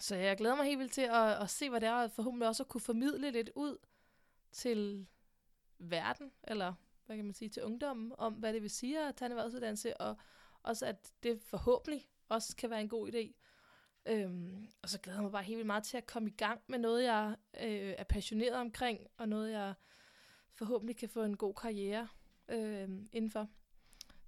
så 0.00 0.16
jeg 0.16 0.36
glæder 0.36 0.56
mig 0.56 0.66
helt 0.66 0.78
vildt 0.78 0.92
til 0.92 1.02
at, 1.02 1.42
at 1.42 1.50
se, 1.50 1.70
hvad 1.70 1.80
det 1.80 1.88
er, 1.88 2.02
og 2.02 2.10
forhåbentlig 2.10 2.48
også 2.48 2.62
at 2.62 2.68
kunne 2.68 2.80
formidle 2.80 3.30
lidt 3.30 3.50
ud 3.54 3.78
til 4.52 5.06
verden, 5.78 6.32
eller 6.44 6.74
hvad 7.06 7.16
kan 7.16 7.24
man 7.24 7.34
sige, 7.34 7.48
til 7.48 7.62
ungdommen, 7.62 8.12
om 8.18 8.34
hvad 8.34 8.52
det 8.52 8.62
vil 8.62 8.70
sige 8.70 9.08
at 9.08 9.16
tage 9.16 9.26
en 9.26 9.32
erhvervsuddannelse, 9.32 10.00
og 10.00 10.16
også 10.62 10.86
at 10.86 11.12
det 11.22 11.42
forhåbentlig 11.42 12.08
også 12.28 12.56
kan 12.56 12.70
være 12.70 12.80
en 12.80 12.88
god 12.88 13.12
idé. 13.12 13.34
Øhm, 14.06 14.68
og 14.82 14.88
så 14.88 14.98
glæder 14.98 15.18
jeg 15.18 15.22
mig 15.22 15.32
bare 15.32 15.42
helt 15.42 15.56
vildt 15.56 15.66
meget 15.66 15.84
til 15.84 15.96
at 15.96 16.06
komme 16.06 16.28
i 16.28 16.32
gang 16.32 16.60
med 16.66 16.78
noget, 16.78 17.04
jeg 17.04 17.36
øh, 17.60 17.94
er 17.98 18.04
passioneret 18.04 18.56
omkring, 18.56 19.06
og 19.16 19.28
noget, 19.28 19.52
jeg 19.52 19.74
forhåbentlig 20.54 20.96
kan 20.96 21.08
få 21.08 21.22
en 21.22 21.36
god 21.36 21.54
karriere 21.54 22.08
øh, 22.48 22.88
indenfor. 23.12 23.48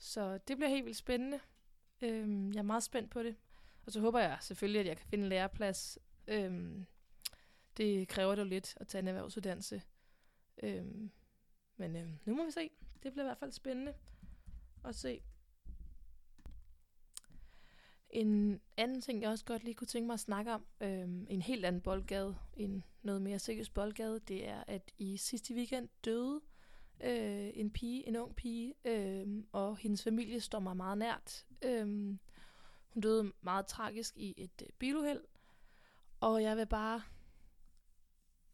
Så 0.00 0.38
det 0.38 0.57
bliver 0.57 0.69
helt 0.69 0.85
vildt 0.85 0.99
spændende. 0.99 1.40
Øhm, 2.02 2.52
jeg 2.52 2.59
er 2.59 2.62
meget 2.62 2.83
spændt 2.83 3.11
på 3.11 3.23
det. 3.23 3.37
Og 3.87 3.92
så 3.92 4.00
håber 4.00 4.21
jeg 4.21 4.38
selvfølgelig, 4.40 4.80
at 4.80 4.87
jeg 4.87 4.97
kan 4.97 5.07
finde 5.07 5.25
en 5.25 5.28
læreplads. 5.28 5.99
Øhm, 6.26 6.87
det 7.76 8.09
kræver 8.09 8.35
dog 8.35 8.47
lidt 8.47 8.75
at 8.76 8.88
tage 8.88 9.02
en 9.02 9.09
erhvervsuddannelse. 9.09 9.83
Øhm, 10.62 11.11
men 11.76 11.97
øhm, 11.97 12.19
nu 12.25 12.35
må 12.35 12.45
vi 12.45 12.50
se. 12.50 12.71
Det 13.02 13.12
bliver 13.12 13.25
i 13.25 13.28
hvert 13.28 13.38
fald 13.38 13.52
spændende 13.52 13.95
at 14.85 14.95
se. 14.95 15.23
En 18.11 18.61
anden 18.76 19.00
ting, 19.00 19.23
jeg 19.23 19.30
også 19.30 19.45
godt 19.45 19.64
lige 19.64 19.75
kunne 19.75 19.87
tænke 19.87 20.07
mig 20.07 20.14
at 20.14 20.21
snakke 20.21 20.52
om, 20.52 20.66
øhm, 20.80 21.26
en 21.30 21.42
helt 21.42 21.64
anden 21.64 21.83
boldgade, 21.83 22.37
en 22.54 22.85
noget 23.02 23.23
mere 23.23 23.38
seriøs 23.38 23.71
boldgade, 23.71 24.21
det 24.21 24.49
er, 24.49 24.64
at 24.66 24.90
i 24.99 25.16
sidste 25.16 25.54
weekend 25.54 25.88
døde 26.04 26.40
øh, 27.00 27.50
en 27.54 27.71
pige, 27.71 28.09
en 28.09 28.16
ung 28.16 28.37
pige, 28.37 28.75
øh, 28.85 29.26
og 29.52 29.76
hendes 29.76 30.02
familie 30.02 30.40
står 30.40 30.59
mig 30.59 30.76
meget 30.76 30.99
nært. 30.99 31.47
Øh, 31.62 31.87
hun 32.88 33.00
døde 33.02 33.33
meget 33.40 33.66
tragisk 33.66 34.16
i 34.16 34.35
et 34.37 34.62
øh, 34.62 34.69
biluheld, 34.78 35.25
og 36.21 36.42
jeg 36.42 36.57
vil 36.57 36.66
bare 36.66 37.02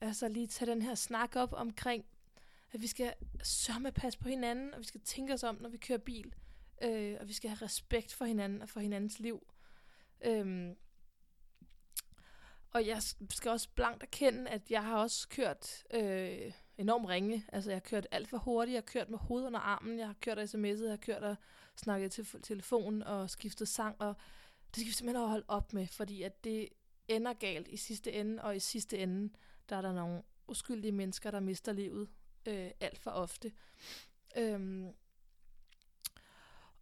altså 0.00 0.28
lige 0.28 0.46
tage 0.46 0.70
den 0.70 0.82
her 0.82 0.94
snak 0.94 1.36
op 1.36 1.52
omkring, 1.52 2.04
at 2.72 2.82
vi 2.82 2.86
skal 2.86 3.14
sørme 3.42 3.92
passe 3.92 4.18
på 4.18 4.28
hinanden, 4.28 4.74
og 4.74 4.80
vi 4.80 4.84
skal 4.84 5.00
tænke 5.00 5.32
os 5.32 5.42
om, 5.42 5.56
når 5.60 5.68
vi 5.68 5.76
kører 5.76 5.98
bil, 5.98 6.34
øh, 6.82 7.16
og 7.20 7.28
vi 7.28 7.32
skal 7.32 7.50
have 7.50 7.64
respekt 7.64 8.14
for 8.14 8.24
hinanden 8.24 8.62
og 8.62 8.68
for 8.68 8.80
hinandens 8.80 9.18
liv. 9.18 9.46
Øh, 10.24 10.74
og 12.70 12.86
jeg 12.86 13.02
skal 13.30 13.50
også 13.50 13.68
blankt 13.74 14.02
erkende, 14.02 14.50
at 14.50 14.70
jeg 14.70 14.84
har 14.84 14.98
også 14.98 15.28
kørt 15.28 15.84
øh, 15.94 16.52
enormt 16.78 17.08
ringe. 17.08 17.44
Altså, 17.52 17.70
jeg 17.70 17.76
har 17.76 17.80
kørt 17.80 18.06
alt 18.10 18.28
for 18.28 18.38
hurtigt. 18.38 18.74
Jeg 18.74 18.80
har 18.82 18.86
kørt 18.86 19.10
med 19.10 19.18
hovedet 19.18 19.46
under 19.46 19.60
armen. 19.60 19.98
Jeg 19.98 20.06
har 20.06 20.16
kørt 20.20 20.38
sms'et. 20.38 20.82
Jeg 20.82 20.90
har 20.90 20.96
kørt 20.96 21.22
og 21.22 21.36
snakket 21.76 22.12
til 22.12 22.26
telefon 22.42 23.02
og 23.02 23.30
skiftet 23.30 23.68
sang. 23.68 23.96
Og 24.00 24.14
det 24.66 24.76
skal 24.76 24.86
vi 24.86 24.92
simpelthen 24.92 25.28
holde 25.28 25.44
op 25.48 25.72
med, 25.72 25.86
fordi 25.86 26.22
at 26.22 26.44
det 26.44 26.68
ender 27.08 27.32
galt 27.32 27.68
i 27.68 27.76
sidste 27.76 28.12
ende. 28.12 28.42
Og 28.42 28.56
i 28.56 28.60
sidste 28.60 28.98
ende, 28.98 29.32
der 29.68 29.76
er 29.76 29.82
der 29.82 29.92
nogle 29.92 30.22
uskyldige 30.48 30.92
mennesker, 30.92 31.30
der 31.30 31.40
mister 31.40 31.72
livet 31.72 32.08
øh, 32.46 32.70
alt 32.80 32.98
for 32.98 33.10
ofte. 33.10 33.52
Øhm, 34.36 34.88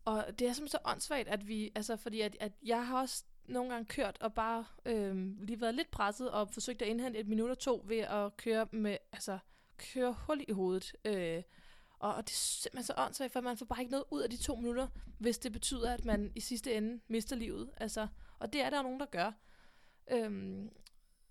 og 0.05 0.27
det 0.39 0.49
er 0.49 0.53
simpelthen 0.53 0.69
så 0.69 0.79
åndssvagt, 0.85 1.29
at 1.29 1.49
vi, 1.49 1.73
altså 1.75 1.97
fordi 1.97 2.21
at, 2.21 2.37
at 2.41 2.53
jeg 2.63 2.87
har 2.87 3.01
også 3.01 3.25
nogle 3.49 3.71
gange 3.71 3.87
kørt 3.87 4.19
og 4.21 4.35
bare 4.35 4.65
øh, 4.85 5.41
lige 5.41 5.61
været 5.61 5.75
lidt 5.75 5.91
presset 5.91 6.31
og 6.31 6.51
forsøgt 6.51 6.83
at 6.83 6.89
indhente 6.89 7.19
et 7.19 7.29
minut 7.29 7.51
og 7.51 7.59
to 7.59 7.85
ved 7.87 7.99
at 7.99 8.37
køre 8.37 8.67
med, 8.73 8.97
altså 9.13 9.39
køre 9.77 10.13
hul 10.13 10.45
i 10.49 10.53
hovedet. 10.53 10.97
Øh, 11.05 11.43
og, 11.99 12.15
og 12.15 12.25
det 12.29 12.33
er 12.33 12.37
simpelthen 12.37 12.85
så 12.85 12.95
åndssvagt, 12.97 13.33
for 13.33 13.41
man 13.41 13.57
får 13.57 13.67
bare 13.67 13.81
ikke 13.81 13.91
noget 13.91 14.05
ud 14.11 14.23
af 14.23 14.31
de 14.31 14.37
to 14.37 14.57
minutter, 14.57 14.89
hvis 15.19 15.39
det 15.39 15.53
betyder, 15.53 15.93
at 15.93 16.05
man 16.05 16.33
i 16.35 16.41
sidste 16.41 16.75
ende 16.75 17.01
mister 17.09 17.37
livet. 17.37 17.71
Altså, 17.77 18.09
og 18.39 18.53
det 18.53 18.61
er 18.61 18.71
der 18.71 18.83
nogen, 18.83 19.01
der 19.01 19.07
gør. 19.07 19.33
Øhm, 20.11 20.71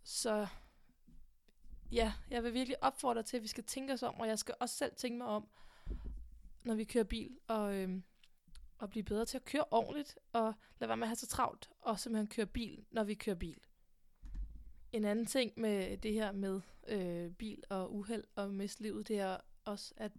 så 0.03 0.47
ja, 1.91 2.13
jeg 2.29 2.43
vil 2.43 2.53
virkelig 2.53 2.83
opfordre 2.83 3.23
til, 3.23 3.37
at 3.37 3.43
vi 3.43 3.47
skal 3.47 3.63
tænke 3.63 3.93
os 3.93 4.03
om, 4.03 4.19
og 4.19 4.27
jeg 4.27 4.39
skal 4.39 4.55
også 4.59 4.75
selv 4.75 4.95
tænke 4.95 5.17
mig 5.17 5.27
om, 5.27 5.47
når 6.63 6.75
vi 6.75 6.83
kører 6.83 7.03
bil, 7.03 7.37
og, 7.47 7.75
øhm, 7.75 8.03
og 8.77 8.89
blive 8.89 9.03
bedre 9.03 9.25
til 9.25 9.37
at 9.37 9.45
køre 9.45 9.65
ordentligt, 9.71 10.19
og 10.33 10.53
lade 10.79 10.89
være 10.89 10.97
med 10.97 11.03
at 11.03 11.09
have 11.09 11.15
så 11.15 11.27
travlt, 11.27 11.69
og 11.81 11.99
simpelthen 11.99 12.27
køre 12.27 12.45
bil, 12.45 12.85
når 12.91 13.03
vi 13.03 13.13
kører 13.13 13.35
bil. 13.35 13.59
En 14.93 15.05
anden 15.05 15.25
ting 15.25 15.53
med 15.57 15.97
det 15.97 16.13
her 16.13 16.31
med 16.31 16.61
øh, 16.87 17.31
bil 17.31 17.63
og 17.69 17.95
uheld 17.95 18.23
og 18.35 18.53
mislivet, 18.53 19.07
det 19.07 19.19
er 19.19 19.37
også, 19.65 19.93
at, 19.97 20.11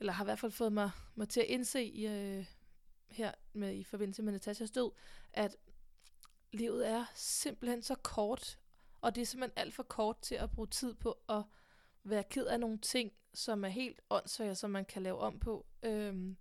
eller 0.00 0.12
har 0.12 0.24
i 0.24 0.26
hvert 0.26 0.38
fald 0.38 0.52
fået 0.52 0.72
mig, 0.72 0.90
mig 1.14 1.28
til 1.28 1.40
at 1.40 1.46
indse 1.46 1.84
i, 1.84 2.06
øh, 2.06 2.46
her 3.08 3.32
med, 3.52 3.74
i 3.74 3.84
forbindelse 3.84 4.22
med 4.22 4.32
Natashas 4.32 4.70
død, 4.70 4.90
at 5.32 5.56
livet 6.52 6.88
er 6.88 7.04
simpelthen 7.14 7.82
så 7.82 7.94
kort, 7.94 8.58
Og 9.00 9.14
det 9.14 9.20
er 9.20 9.26
simpelthen 9.26 9.58
alt 9.58 9.74
for 9.74 9.82
kort 9.82 10.20
til 10.20 10.34
at 10.34 10.50
bruge 10.50 10.68
tid 10.68 10.94
på 10.94 11.18
at 11.28 11.42
være 12.04 12.24
ked 12.24 12.46
af 12.46 12.60
nogle 12.60 12.78
ting, 12.78 13.12
som 13.34 13.64
er 13.64 13.68
helt 13.68 14.00
åndssvage, 14.10 14.54
som 14.54 14.70
man 14.70 14.84
kan 14.84 15.02
lave 15.02 15.18
om 15.18 15.38
på. 15.38 15.66
Øhm, 15.82 16.36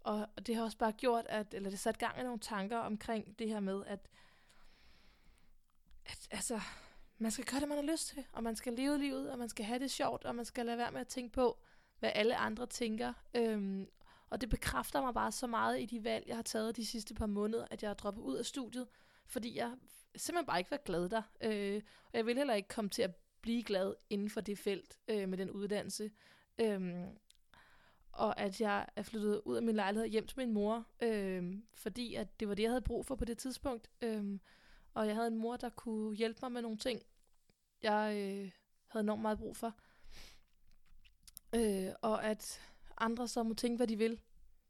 og 0.00 0.28
det 0.46 0.56
har 0.56 0.64
også 0.64 0.78
bare 0.78 0.92
gjort, 0.92 1.26
at, 1.28 1.54
eller 1.54 1.70
det 1.70 1.78
sat 1.78 1.98
gang 1.98 2.20
i 2.20 2.22
nogle 2.22 2.38
tanker 2.38 2.78
omkring 2.78 3.38
det 3.38 3.48
her 3.48 3.60
med, 3.60 3.84
at, 3.86 4.08
at 6.06 6.28
altså, 6.30 6.60
man 7.18 7.30
skal 7.30 7.44
gøre 7.44 7.60
det, 7.60 7.68
man 7.68 7.78
har 7.78 7.92
lyst 7.92 8.08
til, 8.08 8.24
og 8.32 8.42
man 8.42 8.56
skal 8.56 8.72
leve 8.72 8.98
livet, 8.98 9.30
og 9.30 9.38
man 9.38 9.48
skal 9.48 9.64
have 9.64 9.78
det 9.78 9.90
sjovt, 9.90 10.24
og 10.24 10.34
man 10.34 10.44
skal 10.44 10.66
lade 10.66 10.78
være 10.78 10.92
med 10.92 11.00
at 11.00 11.08
tænke 11.08 11.32
på, 11.32 11.58
hvad 11.98 12.12
alle 12.14 12.36
andre 12.36 12.66
tænker. 12.66 13.12
Øhm, 13.34 13.86
og 14.30 14.40
det 14.40 14.48
bekræfter 14.48 15.00
mig 15.00 15.14
bare 15.14 15.32
så 15.32 15.46
meget 15.46 15.80
i 15.80 15.86
de 15.86 16.04
valg, 16.04 16.28
jeg 16.28 16.36
har 16.36 16.42
taget 16.42 16.76
de 16.76 16.86
sidste 16.86 17.14
par 17.14 17.26
måneder, 17.26 17.66
at 17.70 17.82
jeg 17.82 17.90
har 17.90 17.94
droppet 17.94 18.22
ud 18.22 18.36
af 18.36 18.46
studiet, 18.46 18.88
fordi 19.26 19.56
jeg 19.56 19.72
simpelthen 20.16 20.46
bare 20.46 20.58
ikke 20.58 20.70
var 20.70 20.80
glad 20.84 21.08
der. 21.08 21.22
Øh, 21.40 21.82
og 22.04 22.18
jeg 22.18 22.26
vil 22.26 22.36
heller 22.36 22.54
ikke 22.54 22.68
komme 22.68 22.88
til 22.88 23.02
at 23.02 23.16
blive 23.40 23.62
glad 23.62 23.94
inden 24.10 24.30
for 24.30 24.40
det 24.40 24.58
felt 24.58 24.98
øh, 25.08 25.28
med 25.28 25.38
den 25.38 25.50
uddannelse. 25.50 26.10
Øhm, 26.58 27.06
og 28.12 28.40
at 28.40 28.60
jeg 28.60 28.86
er 28.96 29.02
flyttet 29.02 29.40
ud 29.44 29.56
af 29.56 29.62
min 29.62 29.74
lejlighed 29.74 30.08
hjem 30.08 30.26
til 30.26 30.38
min 30.38 30.52
mor, 30.52 30.86
øh, 31.02 31.54
fordi 31.74 32.14
at 32.14 32.40
det 32.40 32.48
var 32.48 32.54
det, 32.54 32.62
jeg 32.62 32.70
havde 32.70 32.82
brug 32.82 33.06
for 33.06 33.14
på 33.14 33.24
det 33.24 33.38
tidspunkt. 33.38 33.90
Øh, 34.02 34.38
og 34.94 35.06
jeg 35.06 35.14
havde 35.14 35.28
en 35.28 35.36
mor, 35.36 35.56
der 35.56 35.68
kunne 35.68 36.16
hjælpe 36.16 36.38
mig 36.42 36.52
med 36.52 36.62
nogle 36.62 36.78
ting, 36.78 37.02
jeg 37.82 38.14
øh, 38.16 38.50
havde 38.86 39.02
enormt 39.02 39.22
meget 39.22 39.38
brug 39.38 39.56
for. 39.56 39.74
Øh, 41.54 41.92
og 42.02 42.24
at 42.24 42.60
andre 42.98 43.28
så 43.28 43.42
må 43.42 43.54
tænke, 43.54 43.76
hvad 43.76 43.86
de 43.86 43.96
vil. 43.96 44.20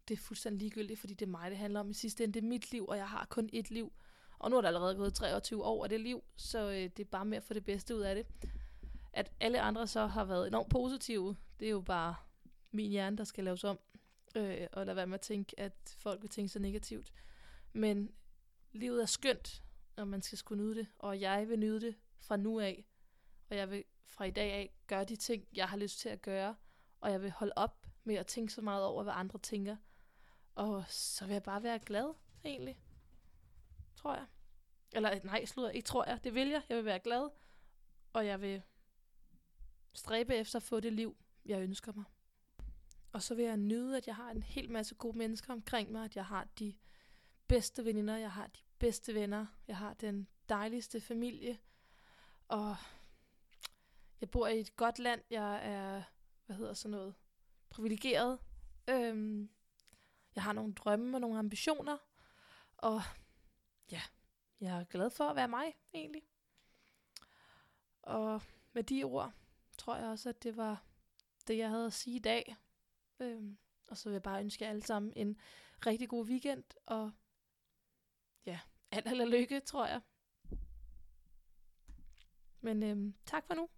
Det 0.09 0.15
er 0.15 0.21
fuldstændig 0.21 0.61
ligegyldigt, 0.61 1.01
fordi 1.01 1.15
det 1.15 1.27
er 1.27 1.31
mig, 1.31 1.51
det 1.51 1.59
handler 1.59 1.81
om 1.81 1.91
i 1.91 1.95
sidste 1.95 2.25
ende. 2.25 2.35
Det 2.35 2.45
er 2.45 2.49
mit 2.49 2.73
liv, 2.73 2.87
og 2.87 2.97
jeg 2.97 3.09
har 3.09 3.27
kun 3.31 3.51
ét 3.55 3.67
liv. 3.71 3.93
Og 4.39 4.51
nu 4.51 4.57
er 4.57 4.61
der 4.61 4.69
allerede 4.69 4.97
gået 4.97 5.15
23 5.15 5.65
år 5.65 5.85
af 5.85 5.89
det 5.89 6.01
liv, 6.01 6.25
så 6.37 6.71
øh, 6.71 6.77
det 6.77 7.01
er 7.01 7.05
bare 7.05 7.25
med 7.25 7.37
at 7.37 7.43
få 7.43 7.55
det 7.55 7.65
bedste 7.65 7.97
ud 7.97 8.01
af 8.01 8.15
det. 8.15 8.27
At 9.13 9.33
alle 9.41 9.61
andre 9.61 9.87
så 9.87 10.07
har 10.07 10.25
været 10.25 10.47
enormt 10.47 10.71
positive, 10.71 11.37
det 11.61 11.67
er 11.67 11.71
jo 11.71 11.81
bare 11.81 12.15
min 12.71 12.91
hjerne, 12.91 13.17
der 13.17 13.25
skal 13.25 13.45
laves 13.45 13.65
om. 13.65 13.79
Øh, 14.37 14.67
og 14.73 14.87
lade 14.87 14.97
være 14.97 15.07
med 15.07 15.15
at 15.15 15.21
tænke, 15.21 15.61
at 15.61 15.97
folk 15.99 16.23
vil 16.23 16.31
tænke 16.31 16.49
så 16.49 16.59
negativt. 16.59 17.13
Men 17.73 18.13
livet 18.73 19.03
er 19.03 19.07
skønt, 19.07 19.63
og 20.01 20.09
man 20.09 20.23
skal 20.23 20.39
skulle 20.39 20.65
nyde 20.65 20.75
det. 20.75 20.87
Og 20.99 21.21
jeg 21.21 21.49
vil 21.49 21.59
nyde 21.59 21.81
det 21.81 21.97
fra 22.19 22.37
nu 22.37 22.61
af. 22.61 22.87
Og 23.51 23.57
jeg 23.57 23.71
vil 23.71 23.85
fra 24.05 24.25
i 24.25 24.31
dag 24.31 24.53
af 24.53 24.75
gøre 24.87 25.05
de 25.05 25.17
ting, 25.17 25.49
jeg 25.53 25.69
har 25.69 25.77
lyst 25.77 25.99
til 25.99 26.09
at 26.09 26.23
gøre. 26.23 26.57
Og 27.01 27.11
jeg 27.11 27.23
vil 27.23 27.31
holde 27.31 27.53
op 27.57 27.87
med 28.05 28.15
at 28.15 28.27
tænke 28.27 28.53
så 28.53 28.61
meget 28.61 28.85
over, 28.85 29.03
hvad 29.03 29.13
andre 29.17 29.39
tænker. 29.39 29.77
Og 30.55 30.85
så 30.89 31.27
vil 31.27 31.33
jeg 31.33 31.43
bare 31.43 31.63
være 31.63 31.79
glad, 31.79 32.15
egentlig. 32.45 32.79
Tror 33.97 34.15
jeg. 34.15 34.27
Eller 34.93 35.21
nej, 35.25 35.45
slutter 35.45 35.71
ikke 35.71 35.87
tror 35.87 36.05
jeg. 36.05 36.25
Det 36.25 36.35
vil 36.35 36.49
jeg. 36.49 36.63
Jeg 36.69 36.77
vil 36.77 36.85
være 36.85 36.99
glad. 36.99 37.31
Og 38.13 38.27
jeg 38.27 38.41
vil 38.41 38.63
stræbe 39.93 40.35
efter 40.35 40.57
at 40.57 40.63
få 40.63 40.81
det 40.81 40.93
liv, 40.93 41.17
jeg 41.45 41.63
ønsker 41.63 41.93
mig. 41.93 42.05
Og 43.13 43.23
så 43.23 43.35
vil 43.35 43.45
jeg 43.45 43.57
nyde, 43.57 43.97
at 43.97 44.07
jeg 44.07 44.17
har 44.17 44.31
en 44.31 44.43
hel 44.43 44.71
masse 44.71 44.95
gode 44.95 45.19
mennesker 45.19 45.53
omkring 45.53 45.93
mig, 45.93 46.05
at 46.05 46.17
jeg 46.17 46.27
har 46.27 46.49
de 46.59 46.75
bedste 47.47 47.85
veninder, 47.85 48.17
jeg 48.17 48.33
har 48.33 48.47
de 48.47 48.61
bedste 48.81 49.15
venner, 49.15 49.47
jeg 49.69 49.77
har 49.77 49.95
den 49.95 50.29
dejligste 50.49 51.01
familie, 51.01 51.59
og 52.49 52.77
jeg 54.21 54.31
bor 54.31 54.47
i 54.47 54.61
et 54.61 54.77
godt 54.77 54.99
land, 54.99 55.23
jeg 55.31 55.61
er, 55.63 56.03
hvad 56.47 56.57
hedder 56.57 56.75
sådan 56.75 56.91
noget, 56.91 57.15
privilegeret. 57.71 58.39
Øhm, 58.89 59.51
jeg 60.35 60.43
har 60.43 60.53
nogle 60.53 60.75
drømme 60.75 61.17
og 61.17 61.21
nogle 61.21 61.39
ambitioner, 61.39 61.99
og 62.77 63.01
ja, 63.91 64.03
jeg 64.61 64.81
er 64.81 64.85
glad 64.85 65.11
for 65.11 65.25
at 65.25 65.37
være 65.37 65.49
mig, 65.49 65.75
egentlig. 65.95 66.23
Og 68.03 68.43
med 68.73 68.85
de 68.85 69.05
ord, 69.05 69.33
tror 69.79 69.97
jeg 69.97 70.07
også, 70.07 70.29
at 70.29 70.43
det 70.43 70.57
var 70.57 70.85
det, 71.47 71.59
jeg 71.59 71.69
havde 71.69 71.87
at 71.87 71.93
sige 71.93 72.17
i 72.17 72.21
dag. 72.21 72.57
Øhm, 73.21 73.59
og 73.89 73.97
så 73.97 74.09
vil 74.09 74.15
jeg 74.15 74.23
bare 74.23 74.41
ønske 74.41 74.65
jer 74.65 74.71
alle 74.71 74.83
sammen 74.83 75.13
en 75.17 75.37
rigtig 75.87 76.09
god 76.09 76.27
weekend, 76.27 76.65
og 76.87 77.11
ja, 78.47 78.61
alt 78.93 79.07
eller 79.09 79.25
lykke, 79.25 79.61
tror 79.61 79.87
jeg. 79.87 80.01
Men 82.61 82.83
øhm, 82.83 83.15
tak 83.27 83.47
for 83.47 83.55
nu. 83.55 83.69